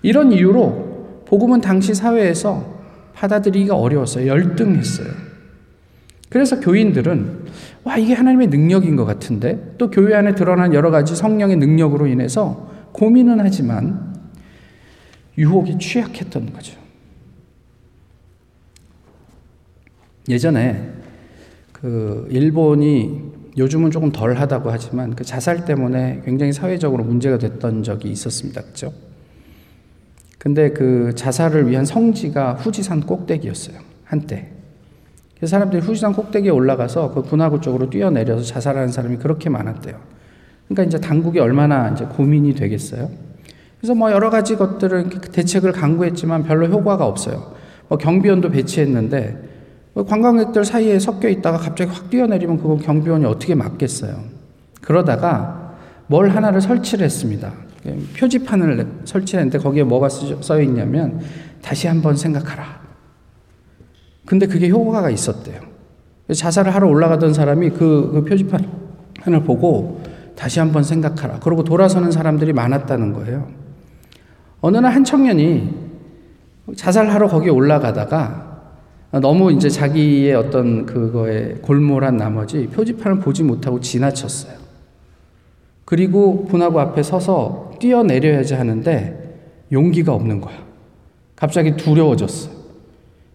이런 0.03 0.31
이유로 0.33 1.25
복음은 1.27 1.61
당시 1.61 1.95
사회에서 1.95 2.65
받아들이기가 3.15 3.75
어려웠어요. 3.75 4.27
열등했어요. 4.29 5.09
그래서 6.29 6.61
교인들은 6.61 7.47
와 7.87 7.97
이게 7.99 8.15
하나님의 8.15 8.49
능력인 8.49 8.97
것 8.97 9.05
같은데 9.05 9.75
또 9.79 9.89
교회 9.91 10.17
안에 10.17 10.35
드러난 10.35 10.75
여러 10.75 10.91
가지 10.91 11.15
성령의 11.15 11.55
능력으로 11.55 12.09
인해서 12.09 12.69
고민은 12.91 13.39
하지만 13.39 14.13
유혹이 15.39 15.79
취약했던 15.79 16.53
거죠. 16.53 16.77
예전에 20.29 20.95
그 21.73 22.27
일본이 22.29 23.23
요즘은 23.57 23.93
조금 23.93 24.11
덜 24.11 24.35
하다고 24.35 24.69
하지만 24.73 25.15
그 25.15 25.23
자살 25.23 25.65
때문에 25.65 26.23
굉장히 26.25 26.53
사회적으로 26.53 27.05
문제가 27.05 27.39
됐던 27.39 27.85
적이 27.85 28.11
있었습니다. 28.11 28.63
그죠? 28.63 28.93
근데 30.39 30.71
그 30.71 31.15
자살을 31.15 31.71
위한 31.71 31.85
성지가 31.85 32.55
후지산 32.55 33.03
꼭대기였어요. 33.03 33.79
한때. 34.03 34.56
그래서 35.37 35.51
사람들이 35.51 35.83
후지산 35.83 36.15
꼭대기에 36.15 36.51
올라가서 36.51 37.13
그 37.13 37.23
분화구 37.23 37.61
쪽으로 37.61 37.91
뛰어내려서 37.91 38.45
자살하는 38.45 38.89
사람이 38.89 39.19
그렇게 39.19 39.51
많았대요. 39.51 39.97
그러니까 40.69 40.85
이제 40.85 40.99
당국이 40.99 41.39
얼마나 41.39 41.91
이제 41.91 42.05
고민이 42.05 42.55
되겠어요. 42.55 43.11
그래서 43.79 43.95
뭐 43.95 44.11
여러 44.11 44.31
가지 44.31 44.57
것들을 44.57 45.11
대책을 45.11 45.73
강구했지만 45.73 46.45
별로 46.45 46.67
효과가 46.67 47.07
없어요. 47.07 47.55
뭐 47.89 47.99
경비원도 47.99 48.51
배치했는데 48.51 49.37
뭐 49.93 50.05
관광객들 50.05 50.65
사이에 50.65 50.99
섞여 50.99 51.29
있다가 51.29 51.59
갑자기 51.59 51.91
확 51.91 52.11
뛰어내리면 52.11 52.57
그거 52.57 52.77
경비원이 52.77 53.25
어떻게 53.27 53.55
막겠어요. 53.55 54.19
그러다가 54.81 55.75
뭘 56.07 56.31
하나를 56.31 56.61
설치를 56.61 57.05
했습니다. 57.05 57.53
표지판을 58.19 58.87
설치했는데 59.05 59.59
거기에 59.59 59.85
뭐가 59.85 60.09
써 60.09 60.61
있냐면 60.61 61.21
다시 61.63 61.87
한번 61.87 62.17
생각하라. 62.17 62.86
근데 64.27 64.47
그게 64.47 64.69
효과가 64.69 65.09
있었대요. 65.11 65.61
자살을 66.35 66.75
하러 66.75 66.89
올라가던 66.89 67.33
사람이 67.33 67.71
그, 67.71 68.11
그 68.13 68.25
표지판을 68.25 69.45
보고 69.45 70.03
다시 70.35 70.59
한번 70.59 70.83
생각하라. 70.83 71.39
그러고 71.39 71.65
돌아서는 71.65 72.11
사람들이 72.11 72.53
많았다는 72.53 73.13
거예요. 73.13 73.49
어느 74.61 74.77
날 74.79 74.93
한 74.93 75.05
청년이 75.05 75.87
자살하러 76.75 77.29
거기 77.29 77.49
올라가다가 77.49 78.45
너무 79.23 79.53
이제 79.53 79.69
자기의 79.69 80.35
어떤 80.35 80.85
그거에 80.85 81.55
골몰한 81.63 82.17
나머지 82.17 82.67
표지판을 82.67 83.21
보지 83.21 83.45
못하고 83.45 83.81
지나쳤어요. 83.81 84.55
그리고 85.85 86.45
분화구 86.47 86.81
앞에 86.81 87.03
서서 87.05 87.71
뛰어내려야지 87.79 88.55
하는데 88.55 89.39
용기가 89.71 90.13
없는 90.13 90.41
거야. 90.41 90.57
갑자기 91.37 91.77
두려워졌어. 91.77 92.56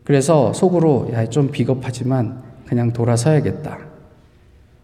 그래서 0.04 0.52
속으로 0.54 1.10
야, 1.14 1.28
좀 1.28 1.52
비겁하지만 1.52 2.44
그냥 2.66 2.92
돌아서야겠다. 2.94 3.80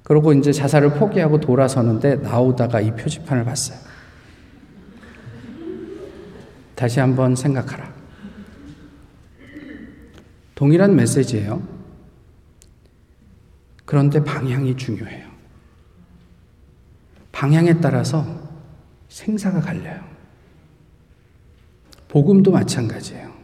그러고 0.04 0.34
이제 0.34 0.52
자살을 0.52 0.94
포기하고 0.94 1.40
돌아서는데 1.40 2.16
나오다가 2.18 2.80
이 2.80 2.92
표지판을 2.92 3.44
봤어요. 3.44 3.78
다시 6.76 7.00
한번 7.00 7.36
생각하라. 7.36 7.92
동일한 10.56 10.96
메시지예요. 10.96 11.62
그런데 13.86 14.24
방향이 14.24 14.76
중요해요. 14.76 15.28
방향에 17.32 17.80
따라서 17.80 18.26
생사가 19.10 19.62
갈려요. 19.62 20.04
복음도 22.08 22.52
마찬가지예요. 22.52 23.37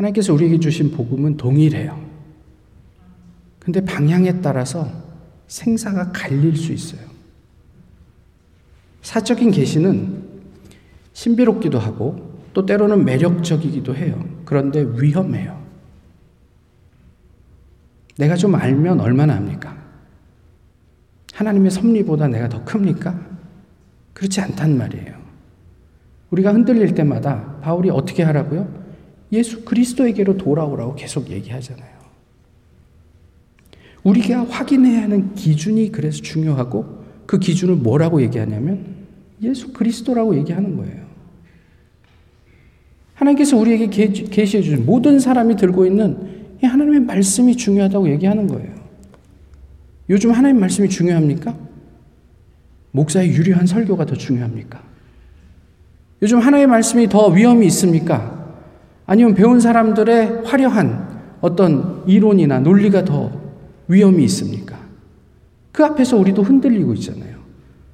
하나님께서 0.00 0.32
우리에게 0.32 0.58
주신 0.58 0.90
복음은 0.90 1.36
동일해요. 1.36 2.00
근데 3.58 3.84
방향에 3.84 4.40
따라서 4.40 4.90
생사가 5.46 6.12
갈릴 6.12 6.56
수 6.56 6.72
있어요. 6.72 7.02
사적인 9.02 9.50
계시는 9.50 10.24
신비롭기도 11.12 11.78
하고 11.78 12.40
또 12.54 12.64
때로는 12.64 13.04
매력적이기도 13.04 13.94
해요. 13.94 14.24
그런데 14.44 14.82
위험해요. 14.96 15.60
내가 18.16 18.36
좀 18.36 18.54
알면 18.54 19.00
얼마나 19.00 19.36
합니까? 19.36 19.76
하나님의 21.34 21.70
섭리보다 21.70 22.28
내가 22.28 22.48
더 22.48 22.64
큽니까? 22.64 23.18
그렇지 24.14 24.40
않단 24.40 24.76
말이에요. 24.76 25.20
우리가 26.30 26.52
흔들릴 26.52 26.94
때마다 26.94 27.58
바울이 27.60 27.90
어떻게 27.90 28.22
하라고요? 28.22 28.79
예수 29.32 29.64
그리스도에게로 29.64 30.36
돌아오라고 30.36 30.94
계속 30.94 31.30
얘기하잖아요. 31.30 32.00
우리가 34.02 34.44
확인해야 34.46 35.02
하는 35.02 35.34
기준이 35.34 35.92
그래서 35.92 36.22
중요하고 36.22 37.04
그 37.26 37.38
기준을 37.38 37.76
뭐라고 37.76 38.22
얘기하냐면 38.22 39.06
예수 39.42 39.72
그리스도라고 39.72 40.36
얘기하는 40.36 40.76
거예요. 40.76 41.06
하나님께서 43.14 43.56
우리에게 43.56 43.88
계시해 43.88 44.62
주신 44.62 44.86
모든 44.86 45.18
사람이 45.18 45.56
들고 45.56 45.84
있는 45.84 46.56
하나님의 46.62 47.00
말씀이 47.00 47.56
중요하다고 47.56 48.10
얘기하는 48.10 48.46
거예요. 48.46 48.74
요즘 50.08 50.32
하나님 50.32 50.58
말씀이 50.58 50.88
중요합니까? 50.88 51.56
목사의 52.92 53.30
유리한 53.30 53.66
설교가 53.66 54.06
더 54.06 54.14
중요합니까? 54.16 54.82
요즘 56.22 56.38
하나님의 56.38 56.66
말씀이 56.66 57.08
더 57.08 57.28
위험이 57.28 57.66
있습니까? 57.66 58.39
아니면 59.10 59.34
배운 59.34 59.58
사람들의 59.58 60.42
화려한 60.44 61.18
어떤 61.40 62.04
이론이나 62.06 62.60
논리가 62.60 63.04
더 63.04 63.32
위험이 63.88 64.22
있습니까? 64.26 64.78
그 65.72 65.84
앞에서 65.84 66.16
우리도 66.16 66.44
흔들리고 66.44 66.94
있잖아요. 66.94 67.38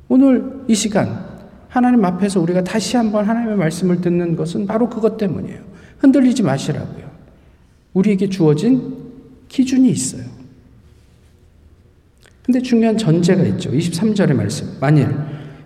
오늘 0.08 0.64
이 0.68 0.74
시간 0.74 1.24
하나님 1.68 2.04
앞에서 2.04 2.38
우리가 2.42 2.64
다시 2.64 2.98
한번 2.98 3.24
하나님의 3.24 3.56
말씀을 3.56 4.02
듣는 4.02 4.36
것은 4.36 4.66
바로 4.66 4.90
그것 4.90 5.16
때문이에요. 5.16 5.58
흔들리지 6.00 6.42
마시라고요. 6.42 7.10
우리에게 7.94 8.28
주어진 8.28 8.94
기준이 9.48 9.88
있어요. 9.88 10.24
근데 12.44 12.60
중요한 12.60 12.98
전제가 12.98 13.42
있죠. 13.44 13.70
23절의 13.70 14.34
말씀. 14.34 14.68
만일 14.82 15.08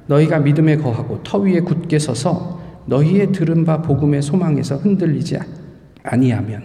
너희가 0.06 0.38
믿음에 0.38 0.76
거하고 0.76 1.24
터 1.24 1.38
위에 1.38 1.58
굳게 1.58 1.98
서서 1.98 2.60
너희의 2.90 3.33
들은 3.33 3.64
바 3.64 3.81
복음의 3.81 4.20
소망에서 4.20 4.76
흔들리지 4.76 5.38
아니하면 6.03 6.62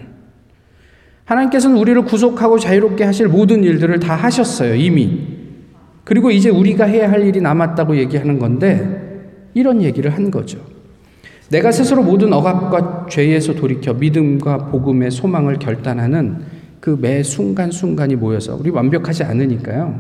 하나님께서는 1.26 1.78
우리를 1.78 2.02
구속하고 2.04 2.60
자유롭게 2.60 3.04
하실 3.04 3.28
모든 3.28 3.64
일들을 3.64 4.00
다 4.00 4.16
하셨어요, 4.16 4.76
이미. 4.76 5.28
그리고 6.04 6.30
이제 6.30 6.50
우리가 6.50 6.86
해야 6.86 7.10
할 7.10 7.26
일이 7.26 7.42
남았다고 7.42 7.98
얘기하는 7.98 8.38
건데, 8.38 9.50
이런 9.56 9.82
얘기를 9.82 10.14
한 10.14 10.30
거죠. 10.30 10.60
내가 11.50 11.72
스스로 11.72 12.04
모든 12.04 12.32
억압과 12.32 13.08
죄에서 13.10 13.56
돌이켜 13.56 13.94
믿음과 13.94 14.68
복음의 14.68 15.10
소망을 15.10 15.58
결단하는 15.58 16.42
그 16.80 16.96
매 16.96 17.24
순간순간이 17.24 18.16
모여서, 18.16 18.56
우리 18.60 18.70
완벽하지 18.70 19.24
않으니까요. 19.24 20.00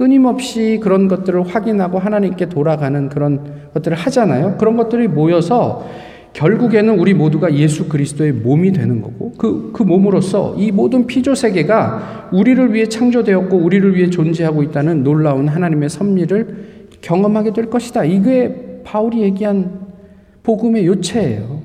끊임없이 0.00 0.80
그런 0.82 1.08
것들을 1.08 1.42
확인하고 1.42 1.98
하나님께 1.98 2.48
돌아가는 2.48 3.10
그런 3.10 3.68
것들을 3.74 3.94
하잖아요. 3.98 4.56
그런 4.56 4.78
것들이 4.78 5.08
모여서 5.08 5.86
결국에는 6.32 6.98
우리 6.98 7.12
모두가 7.12 7.52
예수 7.52 7.86
그리스도의 7.86 8.32
몸이 8.32 8.72
되는 8.72 9.02
거고 9.02 9.34
그, 9.36 9.72
그 9.74 9.82
몸으로서 9.82 10.54
이 10.56 10.72
모든 10.72 11.06
피조 11.06 11.34
세계가 11.34 12.30
우리를 12.32 12.72
위해 12.72 12.86
창조되었고 12.86 13.54
우리를 13.58 13.94
위해 13.94 14.08
존재하고 14.08 14.62
있다는 14.62 15.04
놀라운 15.04 15.48
하나님의 15.48 15.90
섭리를 15.90 16.86
경험하게 17.02 17.52
될 17.52 17.68
것이다. 17.68 18.04
이게 18.04 18.80
바울이 18.84 19.20
얘기한 19.20 19.80
복음의 20.44 20.86
요체예요. 20.86 21.60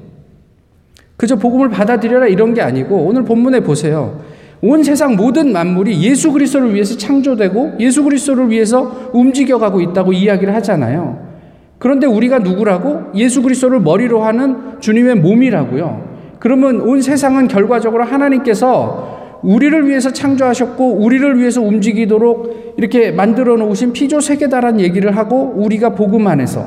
그저 1.16 1.38
복음을 1.38 1.70
받아들여라 1.70 2.28
이런 2.28 2.54
게 2.54 2.62
아니고 2.62 2.98
오늘 2.98 3.24
본문에 3.24 3.62
보세요. 3.62 4.20
온 4.62 4.84
세상 4.84 5.16
모든 5.16 5.52
만물이 5.52 6.02
예수 6.02 6.32
그리스도를 6.32 6.74
위해서 6.74 6.98
창조되고 6.98 7.76
예수 7.80 8.04
그리스도를 8.04 8.50
위해서 8.50 9.10
움직여가고 9.14 9.82
있다고 9.82 10.14
이야기를 10.14 10.54
하잖아요. 10.56 11.26
그런데 11.78 12.08
우리가 12.08 12.40
누구라고? 12.40 13.12
예수 13.16 13.42
그리스도를 13.42 13.82
머리로 13.82 14.24
하는 14.24 14.80
주님의 14.80 15.16
몸이라고요. 15.16 16.16
그러면 16.40 16.82
온 16.82 17.02
세상은 17.02 17.48
결과적으로 17.48 18.04
하나님께서 18.04 19.40
우리를 19.44 19.88
위해서 19.88 20.12
창조하셨고 20.12 20.96
우리를 20.96 21.40
위해서 21.40 21.62
움직이도록 21.62 22.76
이렇게 22.78 23.12
만들어 23.12 23.58
놓으신 23.58 23.94
피조 23.94 24.20
세계다라는 24.20 24.80
얘기를 24.80 25.16
하고 25.16 25.54
우리가 25.56 25.90
복음 25.90 26.28
안에서 26.28 26.66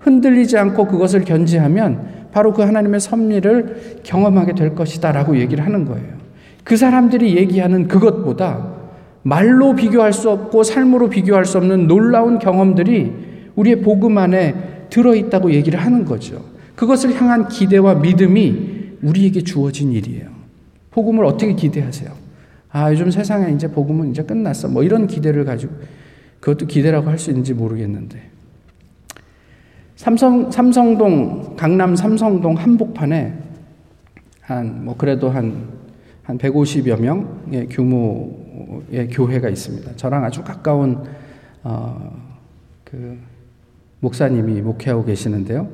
흔들리지 0.00 0.58
않고 0.58 0.86
그것을 0.86 1.24
견지하면 1.24 2.16
바로 2.32 2.52
그 2.52 2.62
하나님의 2.62 3.00
섭리를 3.00 4.00
경험하게 4.02 4.54
될 4.54 4.74
것이다라고 4.74 5.38
얘기를 5.38 5.64
하는 5.64 5.84
거예요. 5.84 6.25
그 6.66 6.76
사람들이 6.76 7.36
얘기하는 7.36 7.86
그것보다 7.86 8.74
말로 9.22 9.76
비교할 9.76 10.12
수 10.12 10.30
없고 10.30 10.64
삶으로 10.64 11.08
비교할 11.08 11.44
수 11.44 11.58
없는 11.58 11.86
놀라운 11.86 12.40
경험들이 12.40 13.12
우리의 13.54 13.82
복음 13.82 14.18
안에 14.18 14.88
들어있다고 14.90 15.52
얘기를 15.52 15.78
하는 15.78 16.04
거죠. 16.04 16.44
그것을 16.74 17.14
향한 17.14 17.46
기대와 17.46 17.94
믿음이 17.94 18.96
우리에게 19.00 19.42
주어진 19.42 19.92
일이에요. 19.92 20.28
복음을 20.90 21.24
어떻게 21.24 21.54
기대하세요? 21.54 22.10
아, 22.72 22.90
요즘 22.90 23.12
세상에 23.12 23.52
이제 23.52 23.70
복음은 23.70 24.10
이제 24.10 24.24
끝났어. 24.24 24.66
뭐 24.66 24.82
이런 24.82 25.06
기대를 25.06 25.44
가지고 25.44 25.72
그것도 26.40 26.66
기대라고 26.66 27.08
할 27.08 27.16
수 27.16 27.30
있는지 27.30 27.54
모르겠는데. 27.54 28.20
삼성, 29.94 30.50
삼성동, 30.50 31.54
강남 31.56 31.94
삼성동 31.94 32.56
한복판에 32.56 33.34
한, 34.40 34.84
뭐 34.84 34.96
그래도 34.96 35.30
한, 35.30 35.85
한 36.26 36.38
150여 36.38 37.00
명의 37.00 37.68
규모의 37.68 39.08
교회가 39.12 39.48
있습니다. 39.48 39.94
저랑 39.94 40.24
아주 40.24 40.42
가까운, 40.42 41.04
어, 41.62 42.12
그, 42.84 43.16
목사님이 44.00 44.60
목회하고 44.60 45.04
계시는데요. 45.04 45.68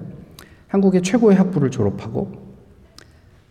한국의 0.68 1.02
최고의 1.02 1.36
학부를 1.36 1.70
졸업하고 1.70 2.32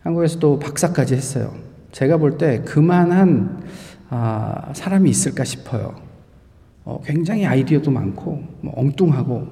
한국에서도 0.01 0.59
박사까지 0.59 1.15
했어요. 1.15 1.53
제가 1.91 2.17
볼 2.17 2.37
때 2.37 2.61
그만한 2.61 3.63
아, 4.09 4.71
사람이 4.73 5.09
있을까 5.09 5.43
싶어요. 5.43 5.95
어, 6.85 7.01
굉장히 7.03 7.45
아이디어도 7.45 7.91
많고 7.91 8.43
뭐 8.61 8.73
엉뚱하고 8.75 9.47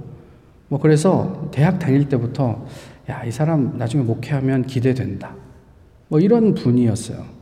뭐 0.70 0.80
그래서 0.80 1.50
대학 1.52 1.80
다닐 1.80 2.08
때부터 2.10 2.66
야 3.10 3.26
이 3.26 3.32
사람 3.32 3.78
나중에 3.78 4.04
목회하면 4.04 4.64
기대된다. 4.66 5.36
뭐 6.08 6.20
이런 6.20 6.54
분이었어요. 6.54 7.39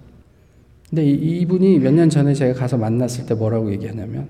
근데 0.89 1.05
이, 1.05 1.41
이분이 1.41 1.79
몇 1.79 1.93
년 1.93 2.09
전에 2.09 2.33
제가 2.33 2.53
가서 2.59 2.77
만났을 2.77 3.25
때 3.25 3.33
뭐라고 3.35 3.71
얘기하냐면 3.71 4.29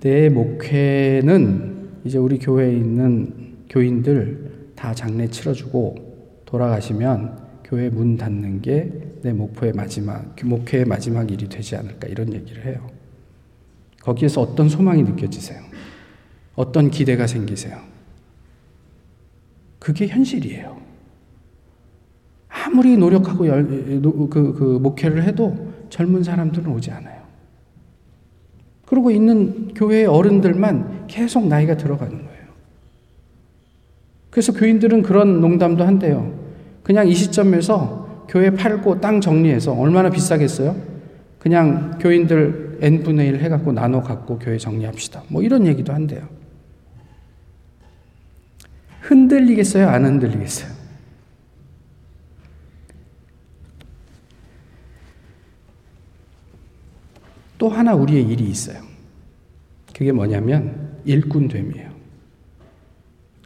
내 0.00 0.28
목회는 0.28 1.88
이제 2.04 2.18
우리 2.18 2.38
교회에 2.38 2.72
있는 2.72 3.56
교인들 3.68 4.72
다 4.76 4.94
장례 4.94 5.28
치러주고 5.28 6.42
돌아가시면 6.44 7.38
교회 7.64 7.88
문 7.88 8.16
닫는 8.16 8.62
게 8.62 9.06
내 9.26 9.32
목표의 9.32 9.72
마지막, 9.72 10.36
목회의 10.44 10.84
마지막 10.84 11.28
일이 11.32 11.48
되지 11.48 11.74
않을까 11.74 12.06
이런 12.06 12.32
얘기를 12.32 12.64
해요. 12.64 12.88
거기에서 14.02 14.40
어떤 14.40 14.68
소망이 14.68 15.02
느껴지세요? 15.02 15.60
어떤 16.54 16.90
기대가 16.90 17.26
생기세요? 17.26 17.76
그게 19.80 20.06
현실이에요. 20.06 20.80
아무리 22.66 22.96
노력하고 22.96 23.46
열, 23.46 23.64
그, 23.64 24.52
그 24.52 24.78
목회를 24.82 25.22
해도 25.22 25.72
젊은 25.88 26.24
사람들은 26.24 26.66
오지 26.72 26.90
않아요. 26.90 27.22
그러고 28.84 29.10
있는 29.10 29.72
교회의 29.74 30.06
어른들만 30.06 31.06
계속 31.06 31.46
나이가 31.46 31.76
들어가는 31.76 32.12
거예요. 32.12 32.46
그래서 34.30 34.52
교인들은 34.52 35.02
그런 35.02 35.40
농담도 35.40 35.84
한대요. 35.84 36.32
그냥 36.82 37.08
이 37.08 37.14
시점에서 37.14 38.26
교회 38.28 38.50
팔고 38.50 39.00
땅 39.00 39.20
정리해서 39.20 39.72
얼마나 39.72 40.10
비싸겠어요? 40.10 40.76
그냥 41.38 41.98
교인들 42.00 42.78
n분의 42.80 43.28
1 43.28 43.40
해갖고 43.42 43.72
나눠 43.72 44.02
갖고 44.02 44.38
교회 44.38 44.58
정리합시다. 44.58 45.22
뭐 45.28 45.42
이런 45.42 45.66
얘기도 45.66 45.92
한대요. 45.92 46.22
흔들리겠어요? 49.02 49.88
안 49.88 50.04
흔들리겠어요? 50.04 50.75
또 57.66 57.70
하나 57.70 57.96
우리의 57.96 58.22
일이 58.22 58.44
있어요. 58.44 58.78
그게 59.92 60.12
뭐냐면 60.12 61.00
일꾼됨이에요. 61.04 61.90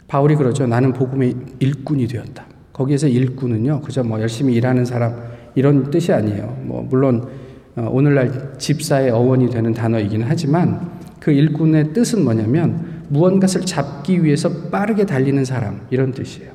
바울이 0.08 0.36
그러죠. 0.36 0.66
나는 0.66 0.92
복음의 0.92 1.34
일꾼이 1.58 2.06
되었다. 2.06 2.44
거기에서 2.74 3.08
일꾼은요, 3.08 3.80
그저 3.80 4.02
뭐 4.02 4.20
열심히 4.20 4.52
일하는 4.56 4.84
사람 4.84 5.16
이런 5.54 5.90
뜻이 5.90 6.12
아니에요. 6.12 6.64
뭐 6.64 6.82
물론 6.82 7.30
어, 7.76 7.88
오늘날 7.90 8.58
집사의 8.58 9.10
어원이 9.10 9.48
되는 9.48 9.72
단어이긴 9.72 10.22
하지만 10.22 10.98
그 11.18 11.30
일꾼의 11.30 11.94
뜻은 11.94 12.22
뭐냐면 12.22 13.04
무언가를 13.08 13.64
잡기 13.64 14.22
위해서 14.22 14.50
빠르게 14.68 15.06
달리는 15.06 15.42
사람 15.46 15.86
이런 15.88 16.12
뜻이에요. 16.12 16.52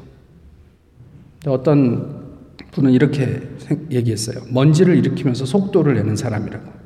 어떤 1.47 2.25
분은 2.73 2.91
이렇게 2.91 3.41
얘기했어요. 3.89 4.43
먼지를 4.51 4.97
일으키면서 4.97 5.45
속도를 5.45 5.95
내는 5.95 6.15
사람이라고. 6.15 6.84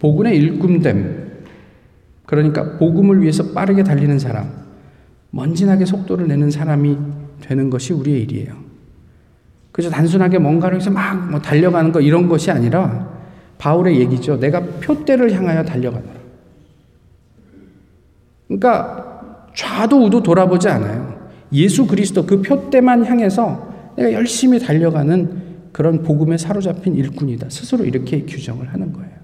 복음의 0.00 0.36
일꾼됨. 0.36 1.30
그러니까 2.26 2.76
복음을 2.78 3.22
위해서 3.22 3.52
빠르게 3.52 3.82
달리는 3.82 4.18
사람. 4.18 4.50
먼지나게 5.30 5.84
속도를 5.84 6.26
내는 6.28 6.50
사람이 6.50 6.96
되는 7.40 7.70
것이 7.70 7.92
우리의 7.92 8.22
일이에요. 8.22 8.54
그래서 9.72 9.90
단순하게 9.90 10.38
뭔가를 10.38 10.78
해서 10.78 10.90
막 10.90 11.30
뭐 11.30 11.40
달려가는 11.40 11.92
거 11.92 12.00
이런 12.00 12.28
것이 12.28 12.50
아니라 12.50 13.08
바울의 13.58 14.00
얘기죠. 14.00 14.40
내가 14.40 14.60
표대를 14.60 15.32
향하여 15.32 15.62
달려가노라. 15.64 16.20
그러니까 18.48 19.48
좌도 19.54 20.04
우도 20.06 20.22
돌아보지 20.22 20.68
않아요. 20.68 21.30
예수 21.52 21.86
그리스도 21.86 22.26
그 22.26 22.42
표대만 22.42 23.04
향해서 23.04 23.92
내가 23.96 24.12
열심히 24.12 24.58
달려가는 24.58 25.50
그런 25.72 26.02
복음에 26.02 26.36
사로잡힌 26.36 26.94
일꾼이다. 26.96 27.50
스스로 27.50 27.84
이렇게 27.84 28.22
규정을 28.22 28.72
하는 28.72 28.92
거예요. 28.92 29.19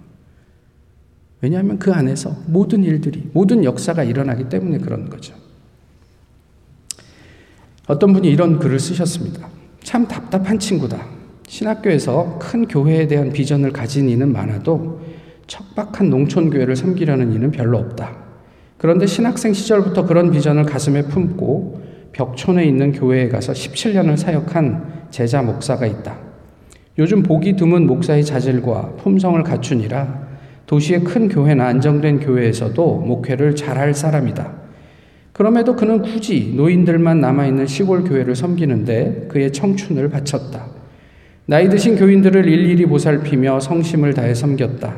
왜냐하면 1.47 1.79
그 1.79 1.93
안에서 1.93 2.35
모든 2.47 2.83
일들이, 2.83 3.23
모든 3.33 3.63
역사가 3.63 4.03
일어나기 4.03 4.49
때문에 4.49 4.79
그런 4.79 5.09
거죠. 5.09 5.33
어떤 7.87 8.13
분이 8.13 8.29
이런 8.29 8.59
글을 8.59 8.81
쓰셨습니다. 8.81 9.49
참 9.85 10.09
답답한 10.09 10.59
친구다. 10.59 11.07
신학교에서 11.47 12.41
큰 12.41 12.67
교회에 12.67 13.07
대한 13.07 13.33
비전을 13.33 13.71
가진 13.71 14.09
이는 14.09 14.33
많아도 14.33 15.01
척박한 15.47 16.11
농촌교회를 16.11 16.75
섬기려는 16.75 17.33
이는 17.33 17.53
별로 17.53 17.79
없다. 17.79 18.17
그런데 18.77 19.07
신학생 19.07 19.53
시절부터 19.53 20.05
그런 20.05 20.33
비전을 20.33 20.65
가슴에 20.65 21.03
품고 21.03 21.81
벽촌에 22.11 22.65
있는 22.65 22.91
교회에 22.91 23.29
가서 23.29 23.53
17년을 23.53 24.17
사역한 24.17 25.11
제자 25.13 25.43
목사가 25.43 25.87
있다. 25.87 26.19
요즘 26.99 27.23
보기 27.23 27.55
드문 27.55 27.87
목사의 27.87 28.25
자질과 28.25 28.97
품성을 28.97 29.41
갖추니라 29.45 30.26
도시의 30.67 31.05
큰 31.05 31.29
교회나 31.29 31.67
안정된 31.67 32.21
교회에서도 32.21 32.97
목회를 33.07 33.55
잘할 33.55 33.95
사람이다. 33.95 34.53
그럼에도 35.33 35.77
그는 35.77 36.03
굳이 36.03 36.55
노인들만 36.57 37.21
남아있는 37.21 37.67
시골 37.67 38.05
교회를 38.05 38.35
섬기는데 38.35 39.27
그의 39.29 39.53
청춘을 39.53 40.09
바쳤다. 40.09 40.67
나이 41.47 41.69
드신 41.69 41.97
교인들을 41.97 42.49
일일이 42.49 42.87
보살피며 42.87 43.61
성심을 43.61 44.15
다해 44.15 44.35
섬겼다. 44.35 44.95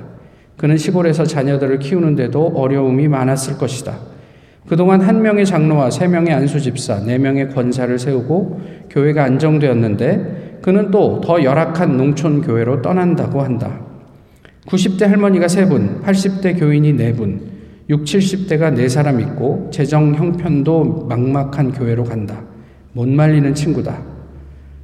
그는 0.57 0.76
시골에서 0.76 1.24
자녀들을 1.24 1.78
키우는데도 1.81 2.52
어려움이 2.54 3.09
많았을 3.09 3.59
것이다. 3.59 3.98
그동안 4.66 5.00
한 5.00 5.22
명의 5.22 5.46
장로와 5.46 5.90
세 5.90 6.07
명의 6.07 6.33
안수집사, 6.35 7.04
네 7.04 7.18
명의 7.18 7.48
권사를 7.48 7.98
세우고 7.98 8.61
교회가 8.90 9.24
안정되었는데 9.24 10.61
그는 10.62 10.90
또 10.90 11.20
더 11.22 11.42
열악한 11.42 11.96
농촌 11.96 12.42
교회로 12.42 12.83
떠난다고 12.83 13.42
한다. 13.42 13.81
90대 14.68 15.07
할머니가 15.07 15.48
세 15.48 15.66
분, 15.66 16.02
80대 16.02 16.59
교인이 16.59 16.92
네 16.92 17.14
분, 17.14 17.40
6, 17.88 18.04
70대가 18.04 18.74
네 18.74 18.87
사람 18.87 19.18
있고 19.18 19.70
재정 19.72 20.14
형편도 20.14 21.07
막막한 21.09 21.72
교회로 21.72 22.04
간다. 22.04 22.42
못 22.92 23.09
말리는 23.09 23.54
친구다. 23.54 23.98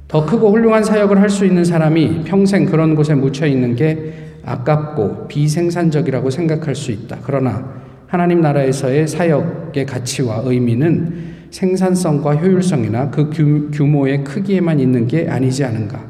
더 0.07 0.25
크고 0.25 0.51
훌륭한 0.51 0.83
사역을 0.83 1.21
할 1.21 1.29
수 1.29 1.45
있는 1.45 1.63
사람이 1.63 2.23
평생 2.25 2.65
그런 2.65 2.95
곳에 2.95 3.13
묻혀 3.13 3.45
있는 3.45 3.75
게 3.75 4.13
아깝고 4.43 5.27
비생산적이라고 5.27 6.31
생각할 6.31 6.73
수 6.73 6.91
있다. 6.91 7.19
그러나 7.21 7.71
하나님 8.07 8.41
나라에서의 8.41 9.07
사역의 9.07 9.85
가치와 9.85 10.41
의미는 10.45 11.35
생산성과 11.51 12.37
효율성이나 12.37 13.11
그 13.11 13.29
규모의 13.71 14.23
크기에만 14.23 14.79
있는 14.79 15.07
게 15.07 15.27
아니지 15.29 15.63
않은가. 15.63 16.03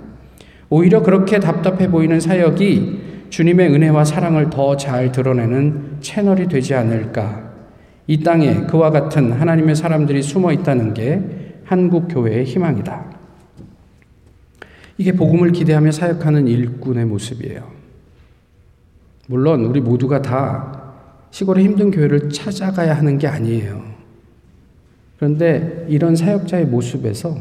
오히려 0.69 1.03
그렇게 1.03 1.39
답답해 1.39 1.89
보이는 1.89 2.19
사역이 2.21 3.04
주님의 3.35 3.67
은혜와 3.73 4.05
사랑을 4.05 4.49
더 4.49 4.77
잘 4.77 5.11
드러내는 5.11 5.97
채널이 5.99 6.47
되지 6.47 6.73
않을까. 6.73 7.51
이 8.07 8.23
땅에 8.23 8.61
그와 8.61 8.91
같은 8.91 9.33
하나님의 9.33 9.75
사람들이 9.75 10.23
숨어 10.23 10.53
있다는 10.53 10.93
게 10.93 11.21
한국 11.65 12.07
교회의 12.07 12.45
희망이다. 12.45 13.11
이게 14.97 15.11
복음을 15.11 15.51
기대하며 15.51 15.91
사역하는 15.91 16.47
일꾼의 16.47 17.03
모습이에요. 17.07 17.69
물론 19.27 19.65
우리 19.65 19.81
모두가 19.81 20.21
다 20.21 20.93
시골의 21.31 21.65
힘든 21.65 21.91
교회를 21.91 22.29
찾아가야 22.29 22.95
하는 22.95 23.17
게 23.17 23.27
아니에요. 23.27 23.83
그런데 25.17 25.85
이런 25.89 26.15
사역자의 26.15 26.67
모습에서 26.67 27.35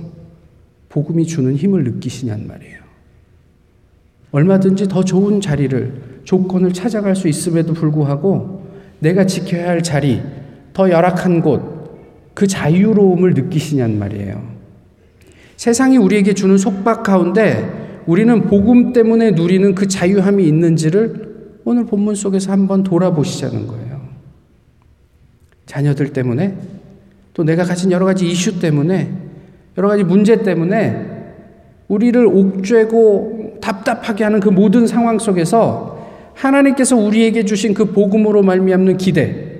복음이 0.88 1.24
주는 1.24 1.54
힘을 1.54 1.84
느끼시냔 1.84 2.48
말이에요. 2.48 2.83
얼마든지 4.34 4.88
더 4.88 5.04
좋은 5.04 5.40
자리를, 5.40 5.92
조건을 6.24 6.72
찾아갈 6.72 7.14
수 7.14 7.28
있음에도 7.28 7.72
불구하고 7.72 8.64
내가 8.98 9.26
지켜야 9.26 9.68
할 9.68 9.80
자리, 9.80 10.20
더 10.72 10.90
열악한 10.90 11.40
곳, 11.40 12.34
그 12.34 12.48
자유로움을 12.48 13.34
느끼시냔 13.34 13.96
말이에요. 13.96 14.42
세상이 15.56 15.98
우리에게 15.98 16.34
주는 16.34 16.58
속박 16.58 17.04
가운데 17.04 18.02
우리는 18.06 18.42
복음 18.42 18.92
때문에 18.92 19.30
누리는 19.30 19.72
그 19.76 19.86
자유함이 19.86 20.44
있는지를 20.44 21.60
오늘 21.64 21.86
본문 21.86 22.16
속에서 22.16 22.50
한번 22.50 22.82
돌아보시자는 22.82 23.68
거예요. 23.68 24.00
자녀들 25.66 26.12
때문에 26.12 26.56
또 27.34 27.44
내가 27.44 27.62
가진 27.62 27.92
여러 27.92 28.04
가지 28.04 28.28
이슈 28.28 28.58
때문에 28.58 29.12
여러 29.78 29.86
가지 29.86 30.02
문제 30.02 30.42
때문에 30.42 31.14
우리를 31.86 32.26
옥죄고 32.26 33.33
답답하게 33.64 34.24
하는 34.24 34.40
그 34.40 34.50
모든 34.50 34.86
상황 34.86 35.18
속에서 35.18 35.98
하나님께서 36.34 36.96
우리에게 36.96 37.46
주신 37.46 37.72
그 37.72 37.86
복음으로 37.86 38.42
말미암는 38.42 38.98
기대 38.98 39.52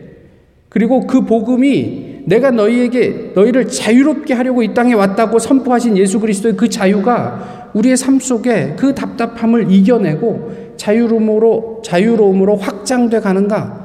그리고 0.68 1.06
그 1.06 1.22
복음이 1.22 2.24
내가 2.26 2.50
너희에게 2.50 3.32
너희를 3.34 3.68
자유롭게 3.68 4.34
하려고 4.34 4.62
이 4.62 4.74
땅에 4.74 4.92
왔다고 4.92 5.38
선포하신 5.38 5.96
예수 5.96 6.20
그리스도의 6.20 6.56
그 6.56 6.68
자유가 6.68 7.70
우리의 7.72 7.96
삶 7.96 8.18
속에 8.20 8.74
그 8.76 8.94
답답함을 8.94 9.70
이겨내고 9.70 10.74
자유로움으로 10.76 11.82
자유로움으로 11.84 12.56
확장돼 12.56 13.20
가는가? 13.20 13.84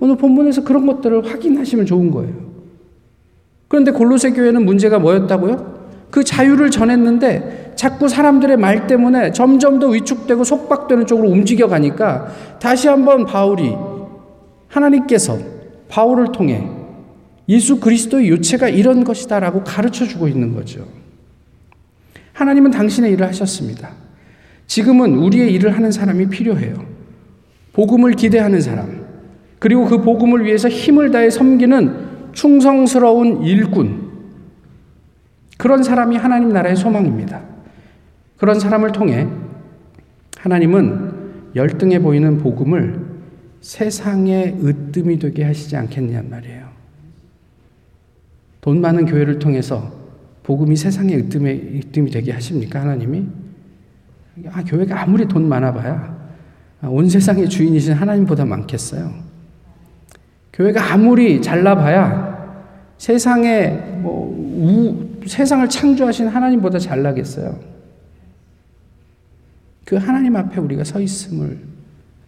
오늘 0.00 0.16
본문에서 0.16 0.64
그런 0.64 0.86
것들을 0.86 1.26
확인하시면 1.26 1.86
좋은 1.86 2.10
거예요. 2.10 2.32
그런데 3.68 3.90
골로새 3.90 4.32
교회는 4.32 4.64
문제가 4.64 4.98
뭐였다고요? 4.98 5.71
그 6.12 6.22
자유를 6.22 6.70
전했는데 6.70 7.72
자꾸 7.74 8.06
사람들의 8.06 8.58
말 8.58 8.86
때문에 8.86 9.32
점점 9.32 9.78
더 9.78 9.88
위축되고 9.88 10.44
속박되는 10.44 11.06
쪽으로 11.06 11.30
움직여 11.30 11.68
가니까 11.68 12.28
다시 12.60 12.86
한번 12.86 13.24
바울이 13.24 13.74
하나님께서 14.68 15.38
바울을 15.88 16.32
통해 16.32 16.68
예수 17.48 17.80
그리스도의 17.80 18.28
요체가 18.28 18.68
이런 18.68 19.04
것이다라고 19.04 19.64
가르쳐 19.64 20.04
주고 20.04 20.28
있는 20.28 20.54
거죠. 20.54 20.86
하나님은 22.34 22.72
당신의 22.72 23.12
일을 23.12 23.26
하셨습니다. 23.28 23.88
지금은 24.66 25.14
우리의 25.16 25.50
일을 25.54 25.74
하는 25.74 25.90
사람이 25.90 26.28
필요해요. 26.28 26.74
복음을 27.72 28.12
기대하는 28.12 28.60
사람, 28.60 29.06
그리고 29.58 29.86
그 29.86 30.02
복음을 30.02 30.44
위해서 30.44 30.68
힘을 30.68 31.10
다해 31.10 31.30
섬기는 31.30 32.32
충성스러운 32.32 33.44
일꾼. 33.44 34.11
그런 35.62 35.84
사람이 35.84 36.16
하나님 36.16 36.48
나라의 36.48 36.74
소망입니다. 36.74 37.40
그런 38.36 38.58
사람을 38.58 38.90
통해 38.90 39.28
하나님은 40.38 41.52
열등해 41.54 42.00
보이는 42.00 42.38
복음을 42.38 43.00
세상의 43.60 44.58
으뜸이 44.60 45.20
되게 45.20 45.44
하시지 45.44 45.76
않겠냐는 45.76 46.30
말이에요. 46.30 46.66
돈 48.60 48.80
많은 48.80 49.06
교회를 49.06 49.38
통해서 49.38 49.92
복음이 50.42 50.74
세상의 50.74 51.16
으뜸이, 51.16 51.78
으뜸이 51.78 52.10
되게 52.10 52.32
하십니까, 52.32 52.80
하나님이? 52.80 53.24
아, 54.50 54.64
교회가 54.64 55.02
아무리 55.02 55.28
돈 55.28 55.48
많아봐야 55.48 56.30
온 56.86 57.08
세상의 57.08 57.48
주인이신 57.48 57.92
하나님보다 57.92 58.44
많겠어요. 58.46 59.12
교회가 60.52 60.92
아무리 60.92 61.40
잘나봐야 61.40 62.66
세상에 62.98 63.68
뭐 64.00 64.26
우, 64.58 65.11
세상을 65.26 65.68
창조하신 65.68 66.28
하나님보다 66.28 66.78
잘나겠어요. 66.78 67.58
그 69.84 69.96
하나님 69.96 70.36
앞에 70.36 70.60
우리가 70.60 70.84
서 70.84 71.00
있음을 71.00 71.58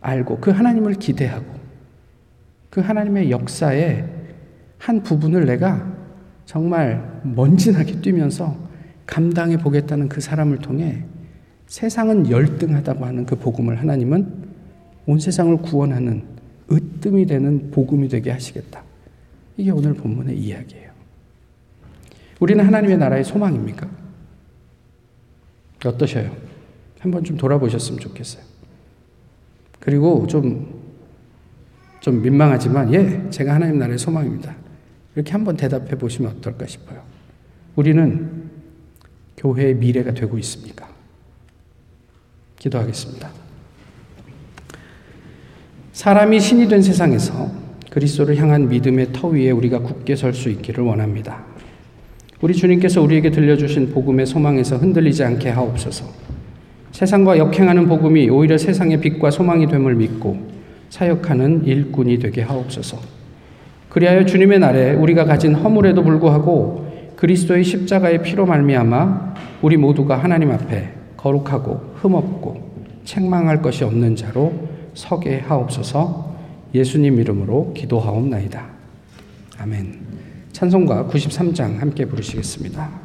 알고 0.01 0.39
그 0.39 0.51
하나님을 0.51 0.95
기대하고 0.95 1.47
그 2.71 2.81
하나님의 2.81 3.31
역사의 3.31 4.05
한 4.79 5.03
부분을 5.03 5.47
내가 5.47 5.91
정말 6.45 7.21
먼지나게 7.23 8.01
뛰면서 8.01 8.57
감당해 9.07 9.57
보겠다는 9.57 10.09
그 10.09 10.21
사람을 10.21 10.59
통해 10.59 11.05
세상은 11.67 12.29
열등하다고 12.29 13.05
하는 13.05 13.27
그 13.27 13.37
복음을 13.37 13.79
하나님은 13.79 14.45
온 15.07 15.19
세상을 15.19 15.57
구원하는 15.59 16.23
으뜸이 16.71 17.27
되는 17.27 17.71
복음이 17.71 18.09
되게 18.09 18.31
하시겠다. 18.31 18.83
이게 19.57 19.71
오늘 19.71 19.95
본문의 19.95 20.37
이야기예요. 20.39 20.94
우리는 22.45 22.63
하나님의 22.63 22.99
나라의 22.99 23.25
소망입니까? 23.25 23.89
어떠셔요? 25.83 26.31
한번 27.01 27.25
좀 27.25 27.39
돌아보셨으면 27.39 28.01
좋겠어요. 28.01 28.43
그리고 29.81 30.27
좀, 30.27 30.83
좀 32.01 32.21
민망하지만, 32.21 32.93
예, 32.93 33.31
제가 33.31 33.55
하나님 33.55 33.79
나라의 33.79 33.97
소망입니다. 33.97 34.55
이렇게 35.15 35.33
한번 35.33 35.57
대답해 35.57 35.97
보시면 35.97 36.37
어떨까 36.37 36.67
싶어요. 36.67 37.03
우리는 37.77 38.51
교회의 39.39 39.77
미래가 39.77 40.13
되고 40.13 40.37
있습니까? 40.37 40.87
기도하겠습니다. 42.59 43.31
사람이 45.95 46.41
신이 46.41 46.69
된 46.69 46.83
세상에서 46.83 47.51
그리스도를 47.91 48.37
향한 48.37 48.69
믿음의 48.69 49.15
터 49.15 49.29
위에 49.29 49.51
우리가 49.51 49.79
굳게 49.79 50.15
설 50.15 50.35
수 50.35 50.51
있기를 50.51 50.85
원합니다. 50.85 51.54
우리 52.41 52.55
주님께서 52.55 53.01
우리에게 53.03 53.31
들려주신 53.31 53.91
복음의 53.91 54.27
소망에서 54.27 54.77
흔들리지 54.77 55.25
않게 55.25 55.51
하옵소서. 55.51 56.05
세상과 56.93 57.39
역행하는 57.39 57.89
복음이 57.89 58.29
오히려 58.31 58.57
세상의 58.57 59.01
빛과 59.01 59.31
소망이 59.31 59.67
됨을 59.67 59.95
믿고 59.95 60.37
사역하는 60.91 61.65
일꾼이 61.65 62.19
되게 62.19 62.43
하옵소서. 62.43 62.99
그리하여 63.89 64.25
주님의 64.27 64.59
날에 64.59 64.93
우리가 64.93 65.25
가진 65.25 65.55
허물에도 65.55 66.03
불구하고 66.03 67.15
그리스도의 67.17 67.65
십자가의 67.65 68.23
피로 68.23 68.45
말미암아 68.47 69.35
우리 69.63 69.77
모두가 69.77 70.17
하나님 70.17 70.51
앞에 70.51 70.93
거룩하고 71.17 71.95
흠없고 71.97 72.75
책망할 73.05 73.63
것이 73.63 73.85
없는 73.85 74.17
자로 74.17 74.53
서게 74.95 75.39
하옵소서. 75.39 76.35
예수님 76.75 77.21
이름으로 77.21 77.73
기도하옵나이다. 77.75 78.65
아멘. 79.59 80.14
찬송가 80.55 81.07
93장 81.07 81.79
함께 81.81 82.05
부르시겠습니다. 82.07 83.04